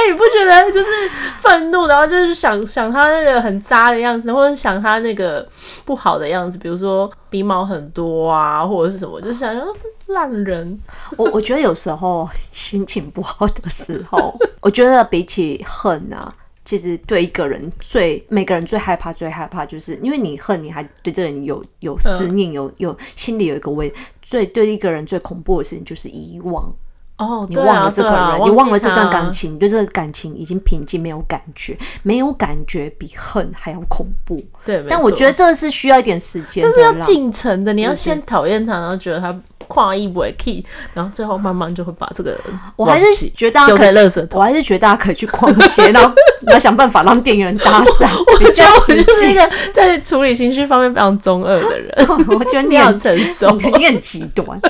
[0.01, 0.91] 哎、欸，你不觉得就是
[1.39, 5.47] 愤怒，然后就是想想他那个很渣的样子，或者想他那个
[5.85, 10.79] 不好的样子，比如说鼻毛很多啊，或者是什么，就是想说这烂人。
[11.19, 16.33] 我我觉得有时候心情不好的时候，我觉得比起恨啊。
[16.71, 23.93] 其实对一个人最每个人最害怕最害怕，就是因为你恨，你还对这个人有有思念，有有心里有一个位。
[24.23, 26.73] 最对一个人最恐怖的事情就是遗忘。
[27.17, 34.41] 哦，你忘了这个人，啊啊、你忘了这段感情，你对这个感情已经平静，没有感觉，没有感觉比恨还要恐怖。
[34.65, 37.73] 对，但我觉得这是需要一点时间，这是要进程的。
[37.73, 39.37] 你要先讨厌他，然后觉得他。
[39.69, 42.39] 跨一不会 key，然后最后慢慢就会把这个。
[42.77, 43.95] 我还是觉得大家可以，
[44.33, 46.13] 我还是觉得大家可以去逛街， 然后
[46.51, 48.09] 要想办法让店员搭讪。
[48.45, 51.95] 我觉得我就是一个在处理情绪方面非常中二的人。
[52.29, 54.61] 我觉得你很成熟， 你很极端。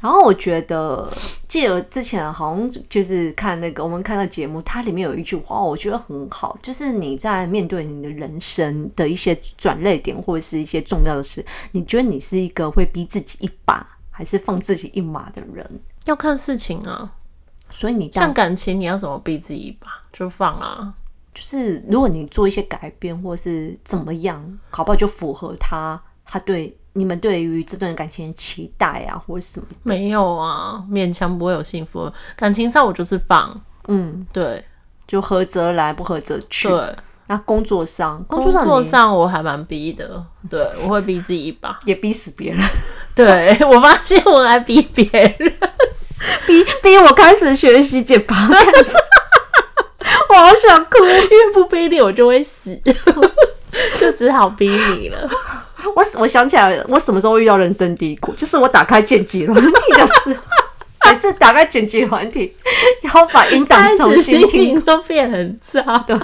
[0.00, 1.08] 然后我觉得，
[1.46, 13.86] 记得之前好像就是看那个我们看到节目，它里面有一句话，我觉得很好，就是你在面对你的人生的一些转捩点或者是一些重要的事，你觉得你是一个会逼自己一把。
[14.12, 15.68] 还是放自己一马的人，
[16.04, 17.12] 要看事情啊。
[17.70, 20.94] 所以你像感情，你要怎么逼自己一把就放啊。
[21.34, 29.66] 就是如果你做一些改变，或是怎么样，好不好就符合他，他对你们对于这段感情的期待啊，或者什么。
[29.84, 32.12] 没有啊，勉强不会有幸福。
[32.36, 33.58] 感情上我就是放，
[33.88, 34.62] 嗯，对，
[35.06, 36.68] 就合则来，不合则去。
[36.68, 36.96] 对，
[37.32, 42.60] 那工作上，工作上，上我还蛮逼的，对，我会逼自己一把， 也逼死别人。
[43.16, 45.08] 对，我发现我还逼别
[45.38, 45.52] 人，
[46.46, 48.34] 逼逼我开始学习剪发，
[50.28, 52.78] 我好想哭，因为不逼你我就会死，
[53.98, 55.26] 就只好逼你了。
[55.96, 58.34] 我我想起来了，我什么时候遇到人生低谷？
[58.34, 62.54] 就是我打开剪辑软体的时候，每次打开剪辑软体，
[63.00, 65.96] 然后把音档重新听，都变很差。
[66.06, 66.14] 对。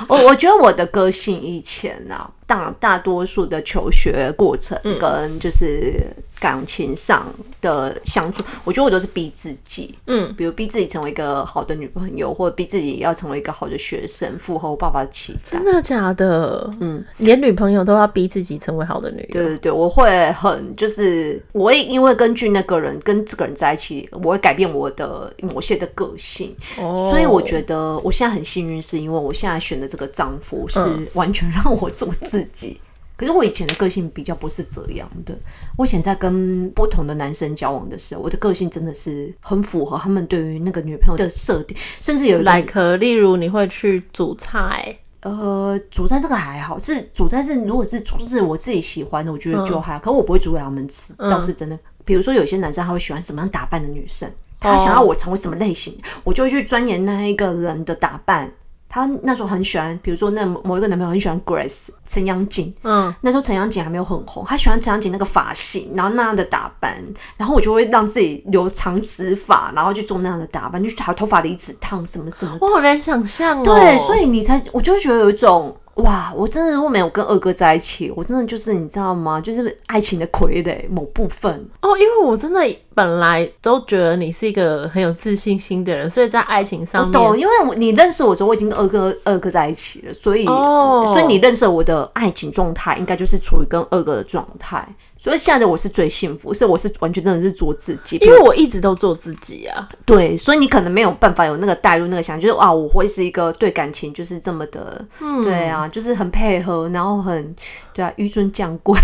[0.08, 6.00] 我我觉得我的个性以前呢、啊，大大多数的求学过程跟就是
[6.44, 7.26] 感情上
[7.62, 15.38] 的相处，我觉得我都是逼自己，嗯，比如逼自己成为一个好的女朋友，或者逼自己要成为一个好的学生，符合我爸爸的期待。
[15.58, 16.70] 真的假的？
[16.80, 19.28] 嗯，连女朋友都要逼自己成为好的女友。
[19.32, 26.54] 对对对，我会很就是，我会因为根据那个人跟这个人在一起，我会改变我的某些的个性。
[26.76, 30.78] 哦，所以我觉得我现在很幸运，是因为我现在选的这个丈夫是
[31.14, 32.78] 完全让我做自己。
[32.78, 32.84] 嗯
[33.16, 35.36] 可是我以前的个性比较不是这样的。
[35.76, 49.98] 我以前在跟不同的男生交往的时候，我的个性真的是很符合他们对于那个女朋友的设定，甚至有一个， 例如你会去煮菜，呃，煮菜这个还好，是煮菜是如果是煮是我自己喜欢的，我觉得就还好。
[49.98, 51.78] 嗯、可我不会煮给他们吃，倒是真的。
[52.04, 58.52] 比如说有些男生他会喜欢什么样打扮的女生，他想要我成为什么类型，我就会去钻研那一个人的打扮。
[58.94, 66.96] 他那时候很喜欢，比如说那某一个男朋友很喜欢 Grace 陈阳锦，嗯，那时候陈阳锦还没有很红，她喜欢陈阳锦那个发型，然后那样的打扮，
[67.36, 73.64] 然后我就会让自己留长直发，然后去做那样的打扮，就把头发离子烫什么什么，我好难想象哦。
[73.64, 75.76] 对，所以你才，我就觉得有一种。
[75.98, 79.40] 哇，我真的如果没有跟二哥在一起，我真的就是你知道吗？
[79.40, 81.96] 就是爱情的傀儡某部分哦。
[81.96, 82.60] 因为我真的
[82.94, 87.38] 本来都觉得你是一个很有自信心的人，所以在爱情上面，我懂。
[87.38, 94.86] 因为你认识我的时候，我已经跟二哥二哥在一起了，所以、哦、所以你认识我的爱情状态，应该就是处于跟二哥的状态。
[95.16, 99.88] 所以现在的我是最幸福，是我是完全真的是做自己，因为我一直都做自己啊。
[100.04, 107.56] 对，所以你可能没有办法有那个带入那个想，就是啊，我会是一个对感情就是这么的，嗯、对啊，就是很配合，然后很
[107.94, 109.00] 对啊，纡尊降贵，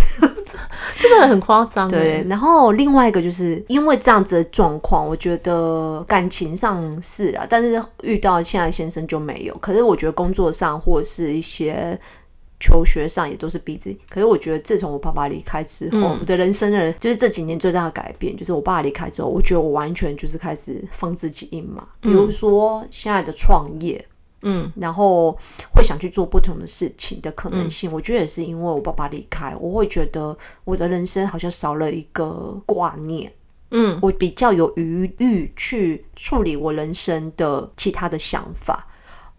[0.98, 1.88] 真的很夸张。
[1.88, 9.54] 对，然后另外一个就是因为这样子的状况，我觉得感情上是啊，但是遇到现在先生就没有。
[9.58, 11.98] 可是我觉得工作上或是一些。
[12.62, 21.82] 求学上也都是逼自己，可是我觉得自从我爸爸离开之后，嗯、我的人生的就是这几年最大的改变，就是我爸爸离开之后，我觉得我完全就是开始放自己一马。
[22.02, 24.04] 比如说现在的创业，
[24.42, 25.36] 嗯，然后
[25.72, 33.32] 会想去做不同的事情的可能性，嗯、我觉得也是因为我爸爸离开，我会觉得我的人生好像少了一个挂念，
[33.70, 38.86] 嗯，我比较有余裕去处理我人生的其他的想法。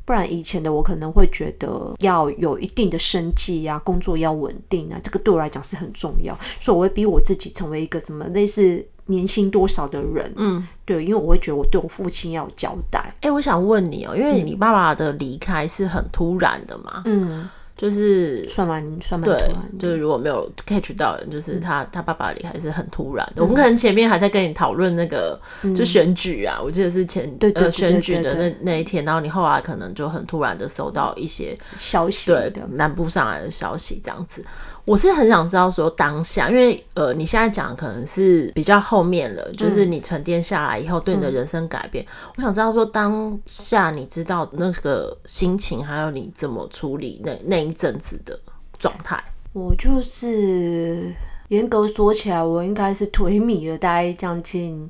[0.03, 10.31] 不然以前的我可能会觉得要有一定的生计呀，工作要稳定啊，这个对我来讲是很重要，所以我会逼我自己成为一个什么类似年薪多少的人。
[10.35, 12.99] 嗯，对，因为我会觉得我对我父亲要有交代。
[13.21, 17.01] 哎、欸，我想问你哦、喔，因为你爸爸的离开是很突然的嘛？
[17.05, 17.47] 嗯。
[17.77, 19.49] 就是算蛮算蛮对，
[19.79, 23.41] 就是如果没有 catch 到人，就是他、嗯、他爸爸离开是很突然的。
[23.41, 25.39] 嗯、我们可能前面还在跟你讨论那个
[25.73, 34.45] 就选举啊，嗯、我记得是前对对，对，对，对，对选举的那那一天，然后你后来可能就很突然的收到一些消息，对南部上来的消息这样子。
[34.83, 42.03] 我是很想知道说当下，因为呃，你现在讲可能是比较后面了，就是你沉淀下来以后对你的人生改变。
[42.03, 42.07] 嗯、
[42.37, 48.37] 我想知道说当下你知道那个心情，还有你怎么处理那那一阵子的
[48.79, 49.23] 状态。
[49.53, 51.13] 我就是
[51.49, 54.89] 严格说起来，我应该是颓靡了大概将近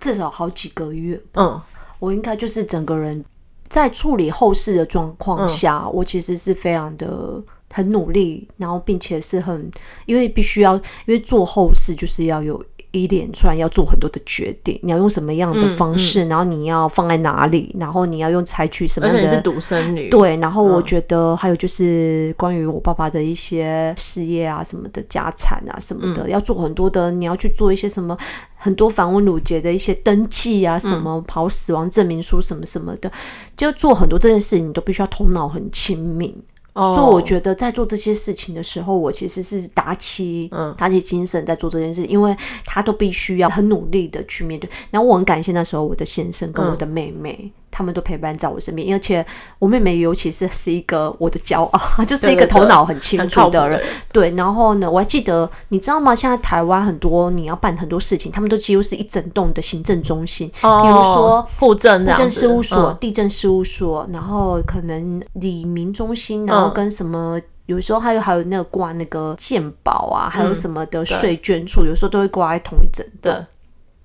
[0.00, 1.20] 至少好几个月。
[1.34, 1.60] 嗯，
[1.98, 3.22] 我应该就是整个人
[3.68, 7.42] 在处理后事的状况下，嗯、我其实是非常的。
[7.72, 9.70] 很努力，然后并且是很，
[10.06, 28.14] 因为必须要，因为做后事就是要有一连串要做很多的决定，你要用什么样的方式，嗯嗯、然后你要放在哪里，然后你要用采取什么样的，而且是独生女，对，然后我觉得还有就是关于我爸爸的一些事业啊什么的家产啊什么的，嗯、要做很多的，你要去做一些什么
[28.56, 33.10] 很多繁文缛节的一些登记啊，什么跑死亡证明书什么什么的，
[33.56, 36.36] 就做很多这件事情，你都必须要头脑很清明。
[36.74, 36.96] Oh.
[36.96, 44.68] 所以我觉得在做这些事情的时候，我其实是打起嗯打起精神在做这件事，因为他都必须要很努力的去面对。
[44.90, 47.52] 然后我很感谢那时候我的先生跟我的妹妹。
[47.72, 49.24] 嗯他们都陪伴在我身边，而且
[49.58, 53.82] 我妹妹尤其是是一个我的骄傲，她 就是一个头脑很清楚的人。
[54.12, 56.14] 对，然后呢，我还记得，你知道吗？
[56.14, 73.32] 现在台湾很多你要办很多事情，他们都几乎是一整栋的行政中心，哦、比如说户政、户政事务所、嗯、地政事务所，然后可能里民中心，然后跟什么，嗯、有时候还有还有那个挂那个鉴宝啊，还有什么的税捐处，嗯、有时候都会挂在同一整栋。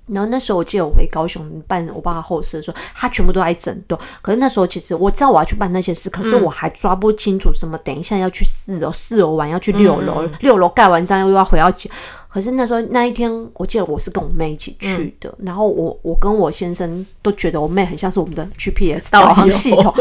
[0.08, 4.00] 然后那时候我记得我回高雄办我爸后事的时候，他全部都在整顿。
[4.22, 7.78] 可是那时候其实我知道我要去办那些事，可是我还抓不清楚什么。
[7.80, 11.72] 等一下要去四楼，四楼完要去六楼，嗯、六楼盖完章又要回到
[12.30, 19.94] 可是那时候那一天，我记得我是跟我妹一起去的，嗯、然后我我跟我先生都觉得我妹很像是我们的 GPS 导航系统，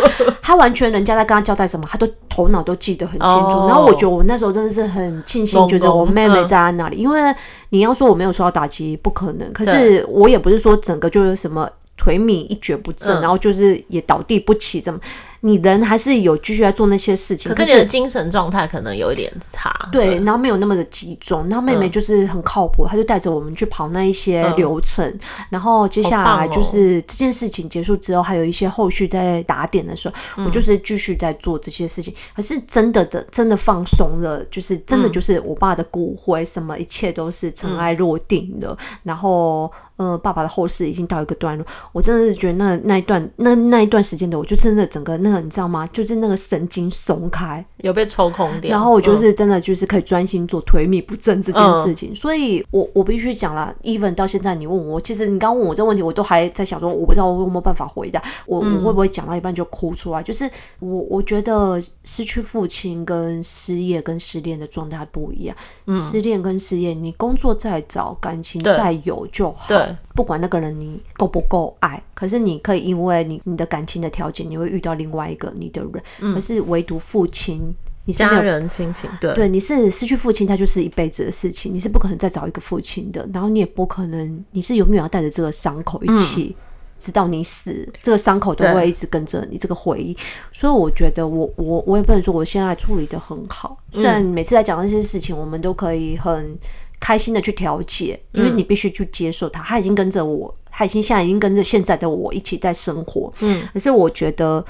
[0.43, 3.35] 她 完全人家在跟她交代什么，她都头脑都记得很清楚。
[3.35, 7.35] 哦、然后我觉得我那时候真的是很庆幸，觉得我妹妹在那里，嗯、因为
[7.71, 9.53] 你要说我没有受到打击，不可能。
[9.53, 11.69] 可是我也不是说整个就是什么
[11.99, 14.99] 颓靡一蹶不振，嗯、然后就是也倒地不起这么。
[15.41, 19.71] 你人还是有继续在做那些事情，可是你的精神状态可能有一点差。
[19.93, 21.49] 对，对，然后没有那么的集中。
[21.49, 25.07] 然后妹妹就是很靠谱，她、嗯、就带着我们去跑那一些流程。
[25.07, 25.21] 嗯、
[25.51, 32.13] 然后接下来就是这件事情结束之后，还有一些后续在打点的时候，嗯、我就是继续在做这些事情。
[32.35, 38.77] 可是真的的，真的放松了，就是真的就是我爸的骨灰，什么一切都是尘埃落定的。
[38.81, 41.67] 嗯、然后，呃，爸爸的后事已经到一个段落。
[41.93, 45.37] 我真的是觉得那那一段那那一段时间的，我就真的整个那个。
[45.47, 45.87] 你知道吗？
[45.93, 52.11] 就是那个神经松开，有被抽空掉，然后我就是真的就是可以专心做颓靡不振这件事情。
[52.11, 58.21] 嗯、所以我，我我必须讲了，even 到现在你问我，其实你刚问我这个问题，我都还在想说，我不知道我有没有办法回答。
[58.47, 60.23] 我、嗯、我会不会讲到一半就哭出来？
[60.23, 65.57] 就是我我觉得失去父亲跟失业跟失恋的状态不一样。
[65.87, 69.67] 嗯、失恋跟失业，你工作再找，感情再有就好。
[69.87, 69.97] 对。
[70.15, 76.03] 不管那个人你够不够爱，可是你可以因为你你的感情的调节，你会遇到另外一个你的人。
[76.21, 77.75] 嗯、可是唯独父亲，
[78.07, 83.29] 你是家人亲情，对对，你是失去父亲，他就是一辈子的事情，你是不可能再找一个父亲的。
[83.33, 86.63] 然后你也不可能，你是永远要带着这个伤口一起，嗯、
[86.99, 90.17] 直到你死，这个伤口都会一直跟着你这个回忆。
[90.53, 96.59] 所以我觉得我我我也不能说我现在处理的很好，虽然每次在讲这些事情，我们都可以很。
[97.01, 103.33] 开心的去调解，因为你必须去接受他，他已经跟着我，他已经现在已经跟着现在的我一起在生活。
[103.41, 104.65] 嗯，可是我觉得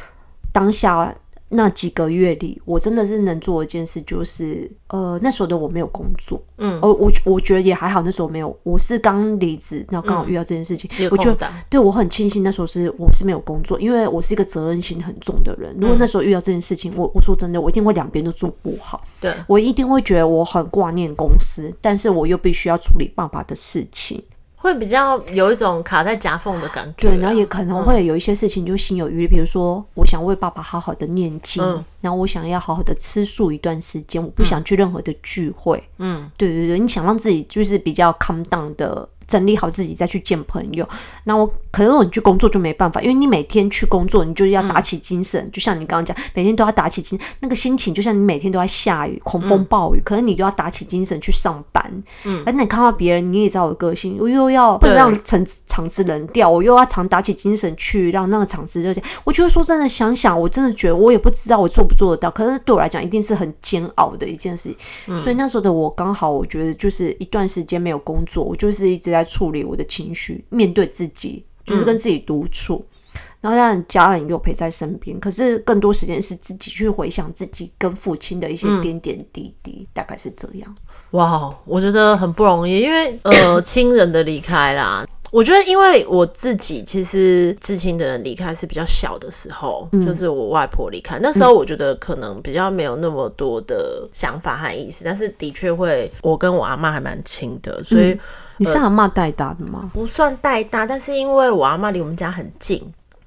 [0.53, 1.15] 当下。
[1.49, 24.21] 那几个月里，我真的是能做一件事，就是呃，那时候的我没有工作，嗯，呃，我我觉得也还好，那时候没有，我是刚离职，然后刚好遇到这件事情，嗯、我觉得对我很庆幸，那时候是我是没有工作，因为我是一个责任心很重的人，如果那时候遇到这件事情，我我说真的，我一定会两边都做不好，对，我一定会觉得我很挂念公司，但是我又必须要处理爸爸的事情。
[24.67, 39.09] 会比较有一种卡在夹缝的感觉，对，然后也可能会有一些事情就心有余力，比如说我想为爸爸好好的念经，嗯、然后我想要好好的吃素一段时间，我不想去任何的聚会，嗯，对对对，你想让自己就是比较 calm down 的。
[39.27, 40.89] 整理好自己再去见朋友，
[41.25, 51.85] 那我可能我去工作就没办法，因为你每天去工作，你就要打起精神，嗯、就像你刚刚讲，每天都要打起精，那个心情就像你每天都在下雨，狂风暴雨，嗯、可能你就要打起精神去上班。
[52.25, 55.45] 嗯，而你看到别人，你也知道我的个性，我又要不能让场
[55.77, 59.07] 场子冷掉，我又要常打起精神去让那个场子热起来。
[59.25, 64.75] 我觉得说真的，想想我真的觉得我也不知道我做不做得到，可是对我来讲一定是很煎熬的一件事。
[65.07, 75.21] 嗯、所以那时候的我刚好，我觉得就是一段时间没有工作，我就是一直在处理我的情绪，面对自己，就是跟自己独处，嗯、然后让家人又陪在身边。
[75.21, 80.75] 可是更多时间是自己去回想自己跟父亲的一些点点滴滴，嗯、大概是这样。
[81.11, 85.07] 哇，我觉得很不容易，因为呃， 亲人的离开啦。
[85.37, 98.13] 我觉得，因为我自己其实至亲的人离开是比较小的时候，嗯、就是我外婆离开那时候，我觉得可能比较没有那么多的想法和意思，但是的确会，我跟我阿妈还蛮亲的，所以。
[98.13, 98.19] 嗯
[98.59, 99.81] 你是阿妈带大的吗？
[99.83, 102.83] 呃、不算带大，但是因为我阿妈离我们家很近，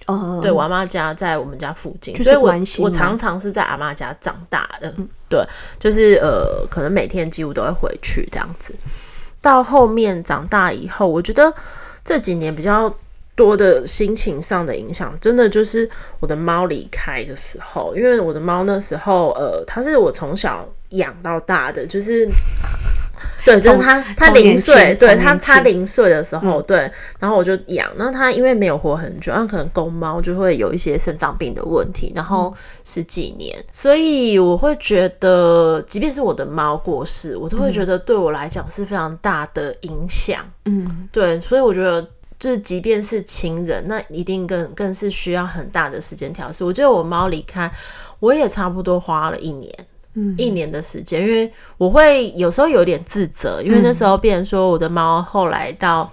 [0.07, 5.39] 哦，对我阿妈家在我们家附近，所以我我常常是在阿妈家长大的，嗯、对，
[5.77, 8.73] 就是呃，可能每天几乎都会回去这样子。
[9.39, 11.53] 到后面长大以后，我觉得
[12.09, 12.91] 这几年比较
[13.35, 15.87] 多的心情上的影响，真的就是
[16.19, 22.27] 我的猫离开的时候，因为我的猫那时候，呃，它是我从小养到大的，就是。
[23.45, 27.89] 对，就是他，他零岁，对他，他零岁的时候，嗯、对，然后我就养。
[27.95, 32.53] 那他因为没有活很久，那可能公猫就会有一些肾脏病的问题，然后
[32.83, 40.39] 十几年，嗯、所以我会觉得，即便是我的猫过世，我都会觉得对我来讲是非常大的影响。
[40.65, 42.01] 嗯，对，所以我觉得，
[42.37, 46.63] 就是即便是亲人，那一定更更是需要很大的时间调试。
[46.63, 47.71] 我觉得我猫离开，
[48.19, 49.73] 我也差不多花了一年。
[50.37, 56.11] 一年的时间，因为我会有时候有点自责，因为那时候变成说我的猫后来到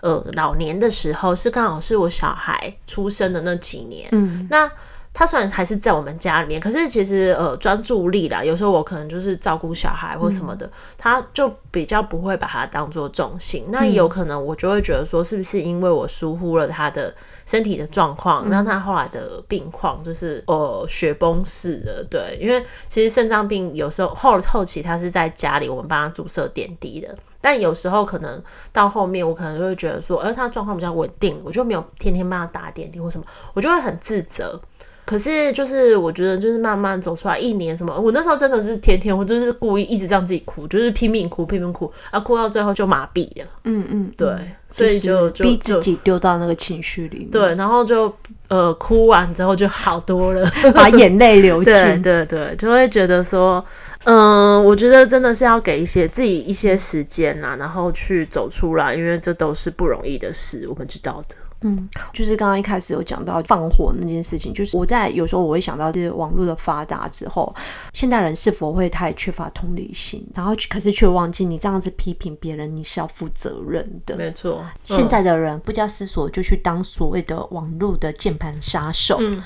[0.00, 4.70] 呃老年的时候，是刚好是我小孩出生的那几年，嗯，那。
[5.14, 13.66] 他虽然还是在我们家里面，可是其实呃专注力啦，有时候我可能就是照顾小孩或什么的，嗯、他就比较不会把它当做重心。
[13.68, 22.02] 那也有可能我就会觉得说，是不是因为我疏忽了他的身体的状况，让他后来的病况就是呃雪崩式的。
[22.08, 27.14] 对，因为其实肾脏病有时候后后期他是在家里，我们帮他注射点滴的。
[27.42, 34.58] 但有时候可能到后面，我可能就会觉得说，哎，他状况比较稳定，我就没有天天帮他打点滴或什么，我就会很自责。
[35.04, 43.46] 可是就是我觉得就是慢慢走出来，一年什么，我那时候真的是天天，我就是故意一直让自己哭，就是拼命哭，拼命哭，啊，哭到最后就麻痹了。
[43.64, 44.32] 嗯嗯，对，
[44.70, 47.30] 所以就就逼自己丢到那个情绪里面。
[47.30, 48.14] 对，然后就
[48.46, 51.72] 呃哭完之后就好多了， 把眼泪流尽。
[51.74, 53.62] 对对对，就会觉得说，
[54.04, 61.36] 嗯、呃，我觉得真的是要给一些自己一些时间呐，然后去走出来，因为这都是不容易的事，我们知道的。
[61.64, 67.54] 嗯，就是刚刚一开始有讲到放火那件事情，就是我在有时候我会想到，就是网络的发达之后，
[67.92, 74.16] 现代人是否会太缺乏同理心，然后可是却忘记你这样子批评别人，你是要负责任的。
[74.16, 79.40] 没错，嗯、现在的人不加思索就去当所谓的网络的键盘杀手，嗯，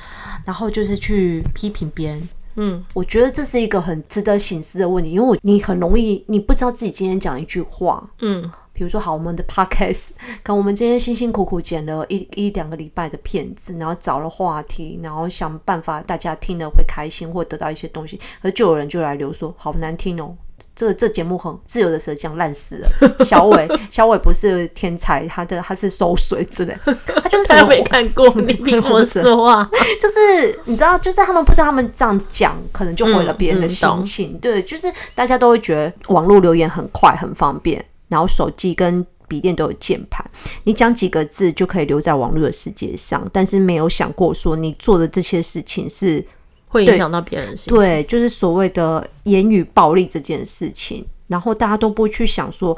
[0.47, 2.27] 然后就是去批评别人。
[2.57, 8.51] 嗯，我觉得这是一个很值得省思的问题，因为我你很容易你不知道自己今天讲一句话，嗯。
[8.79, 10.11] 比如说，好，我们的 podcast，
[10.45, 20.37] 可我们今天辛辛苦苦剪了一一两个礼拜的片子，然后找了话题，然后想办法大家听了会开心或得到一些东西，而就有人就来留说，好难听哦，
[20.77, 23.25] 这这节目很自由的舌讲烂死了。
[23.25, 29.69] 小伟，小伟不是天才，他的他是收水之类，他就是什么没看过，你凭什么说啊？
[29.99, 34.33] 就是你知道，就是他们不知道他们这样讲，可能就毁了别人的心情。
[34.33, 37.83] 嗯嗯、对，就是大家都会觉得网络留言很快很方便。
[38.09, 40.25] 然后手机跟笔电都有键盘，
[40.63, 46.25] 你讲几个字就可以留在网络的世界上，但是没有想过说你做的这些事情是
[46.69, 47.81] 会影响到别人的心情。
[47.81, 51.07] 对，就是所谓的言语暴力这件事情。
[51.29, 52.77] 然后大家都不会去想说，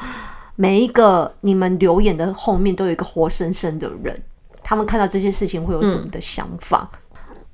[0.57, 4.22] 每一个你们留言的后面都有一个活生生的人，
[4.62, 6.89] 他们看到这些事情会有什么的想法？
[6.93, 6.99] 嗯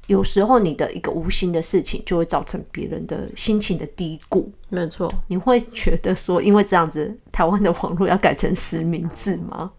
[0.06, 4.52] 有时候你的一个无心的事情，就会造成别人的心情的低谷。
[4.68, 9.70] 没错，你会觉得说，因为这样子，台湾的网络要改成实名制吗？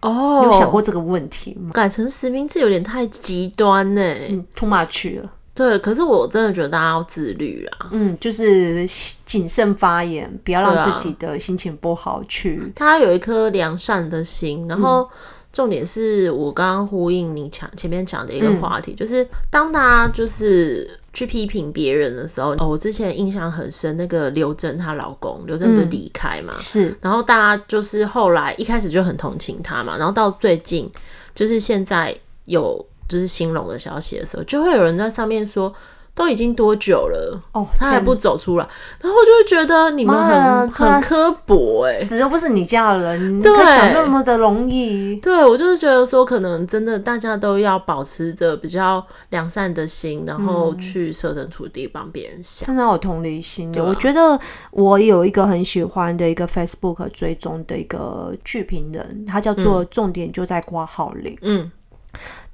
[0.00, 1.70] 哦，你有想过这个问题吗？
[1.72, 5.30] 改成实名制有点太极端呢，嗯，too much 了。
[5.54, 7.88] 对，可是我真的觉得大家要自律啦。
[7.92, 8.86] 嗯，就是
[9.24, 12.60] 谨慎发言，不要让自己的心情不好去。
[12.74, 15.02] 他有一颗良善的心，然后。
[15.02, 15.08] 嗯
[15.54, 30.90] 重点是我刚刚呼应你讲前面讲的一个话题，嗯、就是当他就是去批评别人的时候，哦，我之前印象很深，那个刘真她老公刘真不是离开嘛，是，然后大家就是后来一开始就很同情他嘛，然后到最近
[31.36, 32.12] 就是现在
[32.46, 32.84] 有
[33.14, 35.72] 就是兴隆的消息的时候，就会有人在上面说。
[36.16, 37.42] 都已经多久了？
[37.50, 38.64] 哦，他还不走出来，
[39.00, 45.16] 然后我就会觉得你们很很刻薄哎，死又不是你家的人，对，讲那么的容易。
[45.16, 53.82] 对，我就是觉得说，可能真的大家都要保持着比较良善的心，然后去设身处地帮别人想，真的有同理心的。
[53.82, 54.38] 我觉得
[54.70, 61.68] 我有一个很喜欢的一个 Facebook 追踪的一个剧评人，他叫做重点就在挂号里，嗯。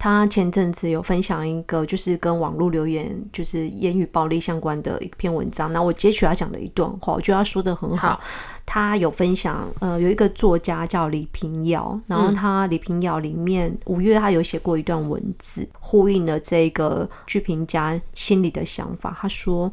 [0.01, 5.71] 他前阵子有分享一个，就是跟网络留言，就是言语暴力相关的一篇文章。
[5.75, 8.13] 那我截取他讲的一段话，我觉得他说的很好。
[8.13, 8.21] 好，
[8.65, 19.15] 他有分享，呃，有一个作家叫李平遥，然后他李平遥里面五月他有写过一段文字，呼应了这个剧评家心里的想法。
[19.21, 19.71] 他说：“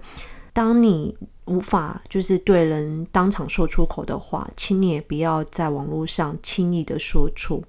[0.52, 1.16] 当你
[1.46, 7.64] 无法就是对人当场说出口的话，请你也不要在网络上轻易的说出。”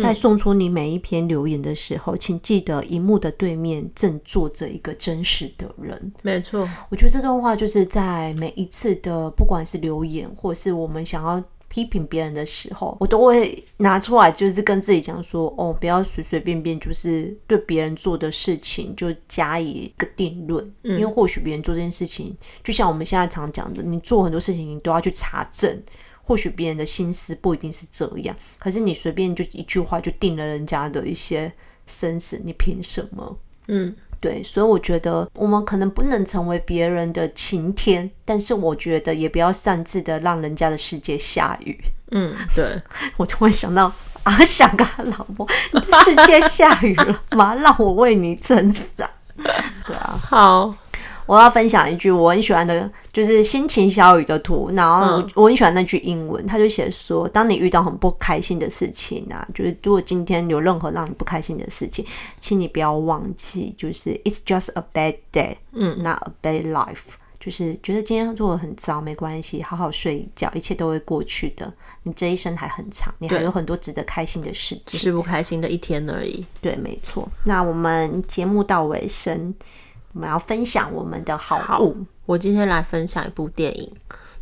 [0.00, 6.12] 在送出你每一篇留言的时候，嗯、请记得，荧幕的对面正坐着一个真实的人。
[6.22, 25.82] 没错，我觉得这段话就是在每一次的，不管是留言，或是我们想要批评别人的时候，我都会拿出来，就是跟自己讲说：哦，不要随随便便就是对别人做的事情就加以一个定论，嗯、因为或许别人做这件事情，就像我们现在常讲的，你做很多事情，你都要去查证。
[26.24, 31.52] 或许别人的心思不一定是这样，可是你随便就一句话就定了人家的一些
[31.86, 33.38] 生死，你凭什么？
[33.68, 41.78] 嗯，对，所以我觉得我们可能不能成为别人的晴天，但是我觉得也不要擅自的让人家的世界下雨。
[42.10, 42.64] 嗯，对，
[43.18, 45.46] 我突然想到啊，想跟他老婆，
[46.04, 47.54] 世界下雨了吗？
[47.60, 49.10] 让我为你撑伞。
[49.36, 50.74] 对啊，好。
[51.26, 54.70] 我要分享一句我很喜欢的，就是心情小雨的图。
[54.74, 62.04] 然后我很喜欢那句英文，他就写说：当你遇到很不开心的事情啊，就是如果今天有任何让你不开心的事情，
[62.40, 67.14] 请你不要忘记，就是 It's just a bad day，嗯，not a bad life。
[67.40, 71.70] 就是觉得今天做的很糟，没关系，好好睡一觉，一切都会过去的。
[72.04, 76.44] 你这一生还很长，你还有很多值得开心的事情，是不开心的一天而已。
[76.62, 77.28] 对，没错。
[77.44, 79.54] 那我们节目到尾声。
[80.14, 81.92] 我们要分享我们的好物。
[81.92, 83.92] 好，我今天来分享一部电影，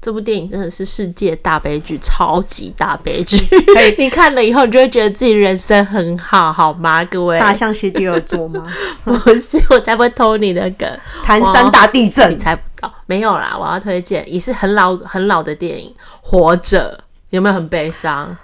[0.00, 3.36] 这部电影真的是世界大悲剧，超级大悲剧。
[3.98, 7.02] 你看了以后，你就会觉得自己人生很好，好吗？
[7.06, 8.66] 各位，大象席地而坐吗？
[9.02, 10.88] 不是，我才不会偷你的梗。
[11.24, 12.92] 唐山大地震，你猜不到。
[13.06, 16.98] 没有啦，我要推荐也是很老很老的电影《活着》，
[17.30, 18.36] 有没有很悲伤？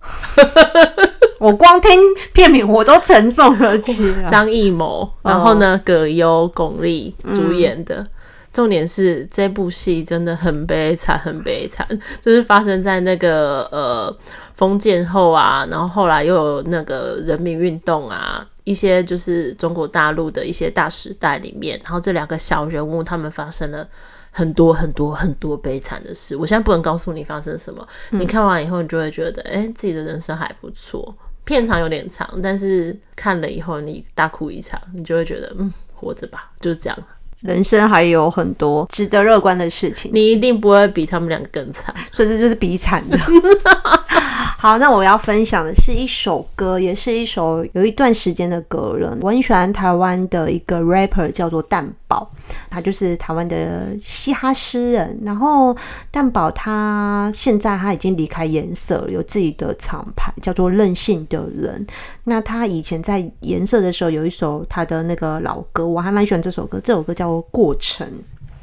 [1.38, 1.90] 我光听
[2.32, 4.14] 片名我都承受得起。
[4.26, 7.96] 张艺谋，然后呢，葛优、巩俐主演的。
[7.96, 8.08] 嗯、
[8.52, 11.86] 重点是这部戏真的很悲惨，很悲惨，
[12.20, 14.14] 就是发生在那个呃
[14.54, 23.86] 封建后啊，然后后来又有那个人民运动啊，一些就是中国大陆的一些大时代里面，然后这两个小人物他们发生了
[24.32, 26.34] 很多很多很多悲惨的事。
[26.34, 31.14] 我现在不能告诉你发生什么，嗯、你看完以后你就会觉得，哎、欸，自己的人生还不错。
[31.48, 36.98] 片长有点长，但是看了以后你大哭一场，你就会觉得嗯，活着吧，就是这样。
[37.40, 43.18] 人生还有很多值得乐观的事情，你一定不会比他们两个更惨，所以这就是比惨的。
[44.60, 49.16] 好，那我要分享的是一首歌，也是一首有一段时间的歌了。
[49.20, 52.28] 我很喜欢台湾的一个 rapper，叫做蛋宝，
[52.68, 55.16] 他就是台湾的嘻哈诗人。
[55.22, 55.76] 然后
[56.10, 61.86] 蛋宝他现在他已经离开颜色了，有自己的厂牌，叫做任性的人。
[62.24, 66.80] 那他以前在颜色的时候，有一首他的那个老歌，我还蛮喜欢这首歌。
[66.82, 68.04] 这首歌叫做《过程》，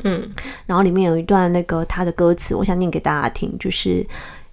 [0.04, 0.30] 嗯，
[0.66, 4.06] 然后里面有一段那个他的歌词，我想念给大家听，就是。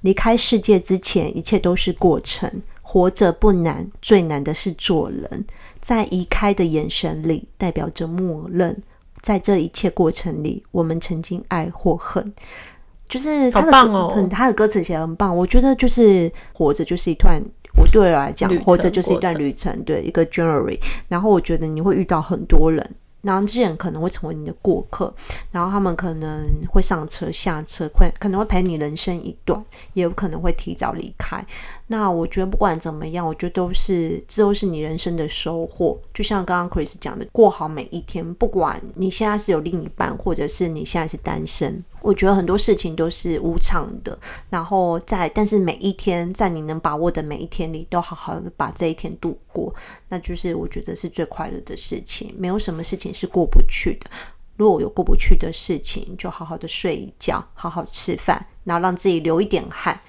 [0.03, 2.48] 离开世界之前，一切都是过程。
[2.82, 5.46] 活着不难，最难的是做人。
[5.80, 8.82] 在移开的眼神里，代表着默认。
[9.22, 12.32] 在这一切过程里，我们曾经爱或恨。
[13.09, 15.34] 就是他的哦，很、哦、他的歌词写的很棒。
[15.34, 17.40] 我觉得就是活着就是一段，
[17.76, 20.78] 我对我来讲，活着就是一段旅程，对一个 journey。
[21.09, 22.84] 然后我觉得你会遇到很多人。
[23.22, 25.12] 然后这些人可能会成为你的过客，
[25.50, 29.64] 然后他们可能会上车下车，会可能会陪你人生一段，
[29.94, 31.44] 也有可能会提早离开。
[31.89, 36.01] 那我觉得不管怎么样，我觉得都是这都是你人生的收获。
[36.14, 41.85] 就像刚刚 Chris 讲的，过好每一天，不管你现在是有另一半，或者是你现在是单身。
[42.01, 44.18] 我觉得很多事情都是无常的，
[44.49, 49.72] 然后在但是每一天在你能把握的每一天里，都好好的把这一天度过，
[50.09, 52.35] 那就是我觉得是最快乐的事情。
[52.39, 54.11] 没有什么事情是过不去的。
[54.57, 60.01] 如果有过不去的事情，就好好的睡一觉，好好吃饭，然后让自己流一点汗。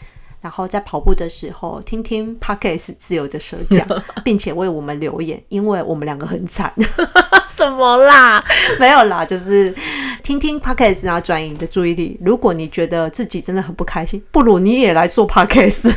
[0.44, 3.88] 然后在跑步的时候听听 Podcast 自由的舌讲，
[4.26, 6.72] 并且为我们留言，因为我们两个很惨。
[7.48, 8.44] 什么啦？
[8.78, 9.74] 没有啦，就是
[10.22, 12.20] 听听 Podcast，然后转移你的注意力。
[12.22, 15.94] 如果你觉得自己真的很不开心，不如你也来做 Podcast。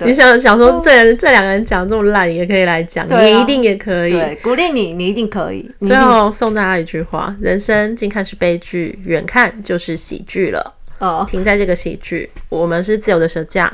[0.00, 4.12] 你想想说，这人这两个人讲这么烂，也可以来讲，啊、你一定也可以。
[4.12, 5.70] 对，鼓励你，你一定可以。
[5.82, 10.74] 最后送大家一句话：人生近看是悲剧，远看就是喜剧了。
[10.98, 13.70] 哦，停在这个喜剧，我们是自由的舌酱，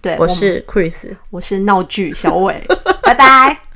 [0.00, 2.62] 对，我是 Chris，我是闹剧小伟，
[3.02, 3.69] 拜拜。